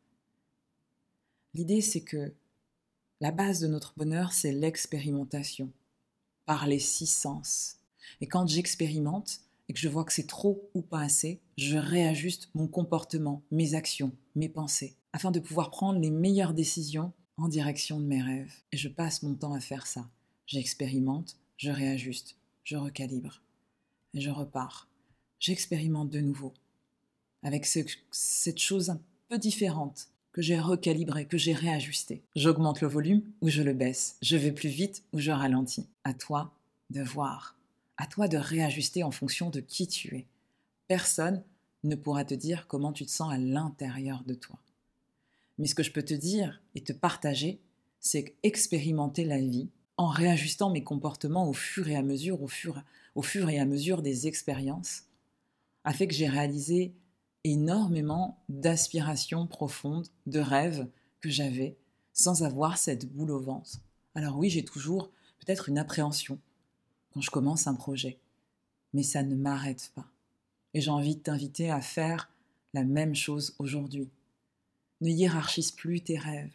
L'idée, 1.54 1.80
c'est 1.80 2.02
que 2.02 2.32
la 3.20 3.32
base 3.32 3.58
de 3.58 3.66
notre 3.66 3.94
bonheur, 3.96 4.32
c'est 4.32 4.52
l'expérimentation, 4.52 5.72
par 6.46 6.68
les 6.68 6.78
six 6.78 7.08
sens. 7.08 7.78
Et 8.20 8.28
quand 8.28 8.46
j'expérimente 8.46 9.40
et 9.68 9.72
que 9.72 9.80
je 9.80 9.88
vois 9.88 10.04
que 10.04 10.12
c'est 10.12 10.28
trop 10.28 10.70
ou 10.74 10.82
pas 10.82 11.00
assez, 11.00 11.40
je 11.58 11.78
réajuste 11.78 12.48
mon 12.54 12.68
comportement, 12.68 13.42
mes 13.50 13.74
actions, 13.74 14.12
mes 14.36 14.48
pensées 14.48 14.94
afin 15.12 15.32
de 15.32 15.40
pouvoir 15.40 15.70
prendre 15.70 15.98
les 15.98 16.10
meilleures 16.10 16.54
décisions 16.54 17.12
en 17.38 17.48
direction 17.48 17.98
de 17.98 18.06
mes 18.06 18.22
rêves. 18.22 18.52
Et 18.70 18.76
je 18.76 18.88
passe 18.88 19.24
mon 19.24 19.34
temps 19.34 19.54
à 19.54 19.60
faire 19.60 19.88
ça. 19.88 20.08
J'expérimente, 20.46 21.36
je 21.56 21.70
réajuste, 21.70 22.36
je 22.64 22.76
recalibre. 22.76 23.42
Et 24.12 24.20
je 24.20 24.30
repars. 24.30 24.88
J'expérimente 25.40 26.10
de 26.10 26.20
nouveau. 26.20 26.54
Avec 27.42 27.66
cette 27.66 28.58
chose 28.58 28.90
un 28.90 29.00
peu 29.28 29.38
différente 29.38 30.08
que 30.32 30.42
j'ai 30.42 30.58
recalibrée, 30.58 31.26
que 31.26 31.38
j'ai 31.38 31.52
réajustée. 31.52 32.22
J'augmente 32.34 32.80
le 32.80 32.88
volume 32.88 33.22
ou 33.40 33.48
je 33.48 33.62
le 33.62 33.72
baisse. 33.72 34.16
Je 34.22 34.36
vais 34.36 34.52
plus 34.52 34.68
vite 34.68 35.04
ou 35.12 35.18
je 35.18 35.30
ralentis. 35.30 35.86
À 36.04 36.12
toi 36.14 36.52
de 36.90 37.02
voir. 37.02 37.56
À 37.96 38.06
toi 38.06 38.28
de 38.28 38.36
réajuster 38.36 39.02
en 39.04 39.10
fonction 39.10 39.50
de 39.50 39.60
qui 39.60 39.86
tu 39.86 40.16
es. 40.16 40.26
Personne 40.88 41.42
ne 41.84 41.94
pourra 41.94 42.24
te 42.24 42.34
dire 42.34 42.66
comment 42.66 42.92
tu 42.92 43.06
te 43.06 43.10
sens 43.10 43.32
à 43.32 43.38
l'intérieur 43.38 44.24
de 44.24 44.34
toi. 44.34 44.58
Mais 45.58 45.66
ce 45.66 45.74
que 45.74 45.82
je 45.82 45.92
peux 45.92 46.02
te 46.02 46.14
dire 46.14 46.62
et 46.74 46.82
te 46.82 46.92
partager, 46.92 47.60
c'est 48.00 48.34
expérimenter 48.42 49.24
la 49.24 49.38
vie 49.38 49.68
en 49.96 50.08
réajustant 50.08 50.70
mes 50.70 50.82
comportements 50.82 51.48
au 51.48 51.52
fur 51.52 51.88
et 51.88 51.96
à 51.96 52.02
mesure, 52.02 52.42
au 52.42 52.48
fur, 52.48 52.82
au 53.14 53.22
fur 53.22 53.48
et 53.48 53.58
à 53.58 53.64
mesure 53.64 54.02
des 54.02 54.26
expériences, 54.26 55.04
a 55.84 55.92
fait 55.92 56.08
que 56.08 56.14
j'ai 56.14 56.28
réalisé 56.28 56.94
énormément 57.44 58.38
d'aspirations 58.48 59.46
profondes, 59.46 60.08
de 60.26 60.40
rêves 60.40 60.88
que 61.20 61.30
j'avais 61.30 61.76
sans 62.12 62.42
avoir 62.42 62.78
cette 62.78 63.06
boule 63.12 63.30
au 63.30 63.40
ventre. 63.40 63.80
Alors 64.14 64.38
oui, 64.38 64.48
j'ai 64.48 64.64
toujours 64.64 65.10
peut-être 65.38 65.68
une 65.68 65.78
appréhension 65.78 66.38
quand 67.12 67.20
je 67.20 67.30
commence 67.30 67.66
un 67.66 67.74
projet, 67.74 68.18
mais 68.92 69.02
ça 69.02 69.22
ne 69.22 69.34
m'arrête 69.34 69.92
pas. 69.94 70.06
Et 70.72 70.80
j'ai 70.80 70.90
envie 70.90 71.16
de 71.16 71.20
t'inviter 71.20 71.70
à 71.70 71.80
faire 71.80 72.30
la 72.72 72.82
même 72.82 73.14
chose 73.14 73.54
aujourd'hui. 73.58 74.08
Ne 75.00 75.10
hiérarchise 75.10 75.70
plus 75.70 76.00
tes 76.00 76.18
rêves. 76.18 76.52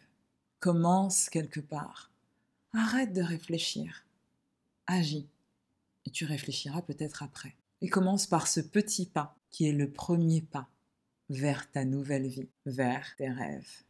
Commence 0.58 1.30
quelque 1.30 1.60
part. 1.60 2.09
Arrête 2.72 3.12
de 3.12 3.22
réfléchir. 3.22 4.04
Agis. 4.86 5.26
Et 6.06 6.10
tu 6.10 6.24
réfléchiras 6.24 6.82
peut-être 6.82 7.24
après. 7.24 7.56
Et 7.80 7.88
commence 7.88 8.26
par 8.26 8.46
ce 8.46 8.60
petit 8.60 9.06
pas 9.06 9.36
qui 9.50 9.68
est 9.68 9.72
le 9.72 9.90
premier 9.90 10.40
pas 10.40 10.68
vers 11.30 11.68
ta 11.72 11.84
nouvelle 11.84 12.28
vie, 12.28 12.48
vers 12.66 13.14
tes 13.16 13.28
rêves. 13.28 13.82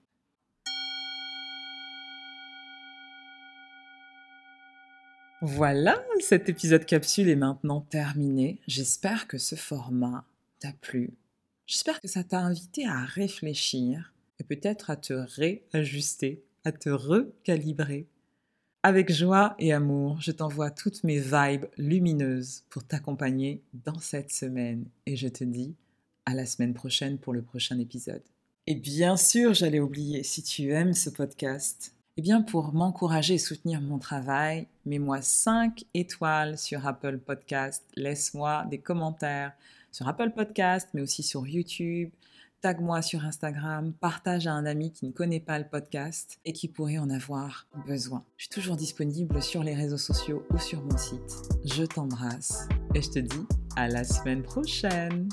Voilà, 5.42 6.02
cet 6.20 6.48
épisode 6.48 6.86
capsule 6.86 7.28
est 7.28 7.36
maintenant 7.36 7.82
terminé. 7.82 8.60
J'espère 8.66 9.26
que 9.26 9.38
ce 9.38 9.56
format 9.56 10.24
t'a 10.58 10.72
plu. 10.72 11.10
J'espère 11.66 12.00
que 12.00 12.08
ça 12.08 12.24
t'a 12.24 12.40
invité 12.40 12.86
à 12.86 13.04
réfléchir 13.04 14.14
et 14.38 14.44
peut-être 14.44 14.88
à 14.88 14.96
te 14.96 15.12
réajuster, 15.12 16.42
à 16.64 16.72
te 16.72 16.88
recalibrer. 16.88 18.06
Avec 18.82 19.12
joie 19.12 19.54
et 19.58 19.74
amour, 19.74 20.22
je 20.22 20.32
t'envoie 20.32 20.70
toutes 20.70 21.04
mes 21.04 21.18
vibes 21.18 21.66
lumineuses 21.76 22.64
pour 22.70 22.82
t'accompagner 22.82 23.60
dans 23.84 23.98
cette 23.98 24.32
semaine 24.32 24.86
et 25.04 25.16
je 25.16 25.28
te 25.28 25.44
dis 25.44 25.74
à 26.24 26.32
la 26.32 26.46
semaine 26.46 26.72
prochaine 26.72 27.18
pour 27.18 27.34
le 27.34 27.42
prochain 27.42 27.78
épisode. 27.78 28.22
Et 28.66 28.74
bien 28.74 29.18
sûr, 29.18 29.52
j'allais 29.52 29.80
oublier, 29.80 30.22
si 30.22 30.42
tu 30.42 30.70
aimes 30.72 30.94
ce 30.94 31.10
podcast, 31.10 31.92
eh 32.16 32.22
bien 32.22 32.40
pour 32.40 32.72
m'encourager 32.72 33.34
et 33.34 33.38
soutenir 33.38 33.82
mon 33.82 33.98
travail, 33.98 34.66
mets-moi 34.86 35.20
5 35.20 35.84
étoiles 35.92 36.56
sur 36.56 36.86
Apple 36.86 37.18
Podcast, 37.18 37.84
laisse-moi 37.96 38.64
des 38.70 38.78
commentaires 38.78 39.52
sur 39.92 40.08
Apple 40.08 40.30
Podcast, 40.30 40.88
mais 40.94 41.02
aussi 41.02 41.22
sur 41.22 41.46
YouTube, 41.46 42.08
tag-moi 42.60 43.02
sur 43.02 43.24
Instagram, 43.24 43.92
partage 44.00 44.46
à 44.46 44.52
un 44.52 44.66
ami 44.66 44.92
qui 44.92 45.06
ne 45.06 45.12
connaît 45.12 45.40
pas 45.40 45.58
le 45.58 45.66
podcast 45.66 46.38
et 46.44 46.52
qui 46.52 46.68
pourrait 46.68 46.98
en 46.98 47.10
avoir 47.10 47.66
besoin. 47.86 48.24
Je 48.36 48.44
suis 48.44 48.50
toujours 48.50 48.76
disponible 48.76 49.42
sur 49.42 49.62
les 49.62 49.74
réseaux 49.74 49.98
sociaux 49.98 50.44
ou 50.50 50.58
sur 50.58 50.82
mon 50.82 50.96
site. 50.96 51.36
Je 51.64 51.84
t'embrasse 51.84 52.68
et 52.94 53.02
je 53.02 53.10
te 53.10 53.18
dis 53.18 53.46
à 53.76 53.88
la 53.88 54.04
semaine 54.04 54.42
prochaine. 54.42 55.28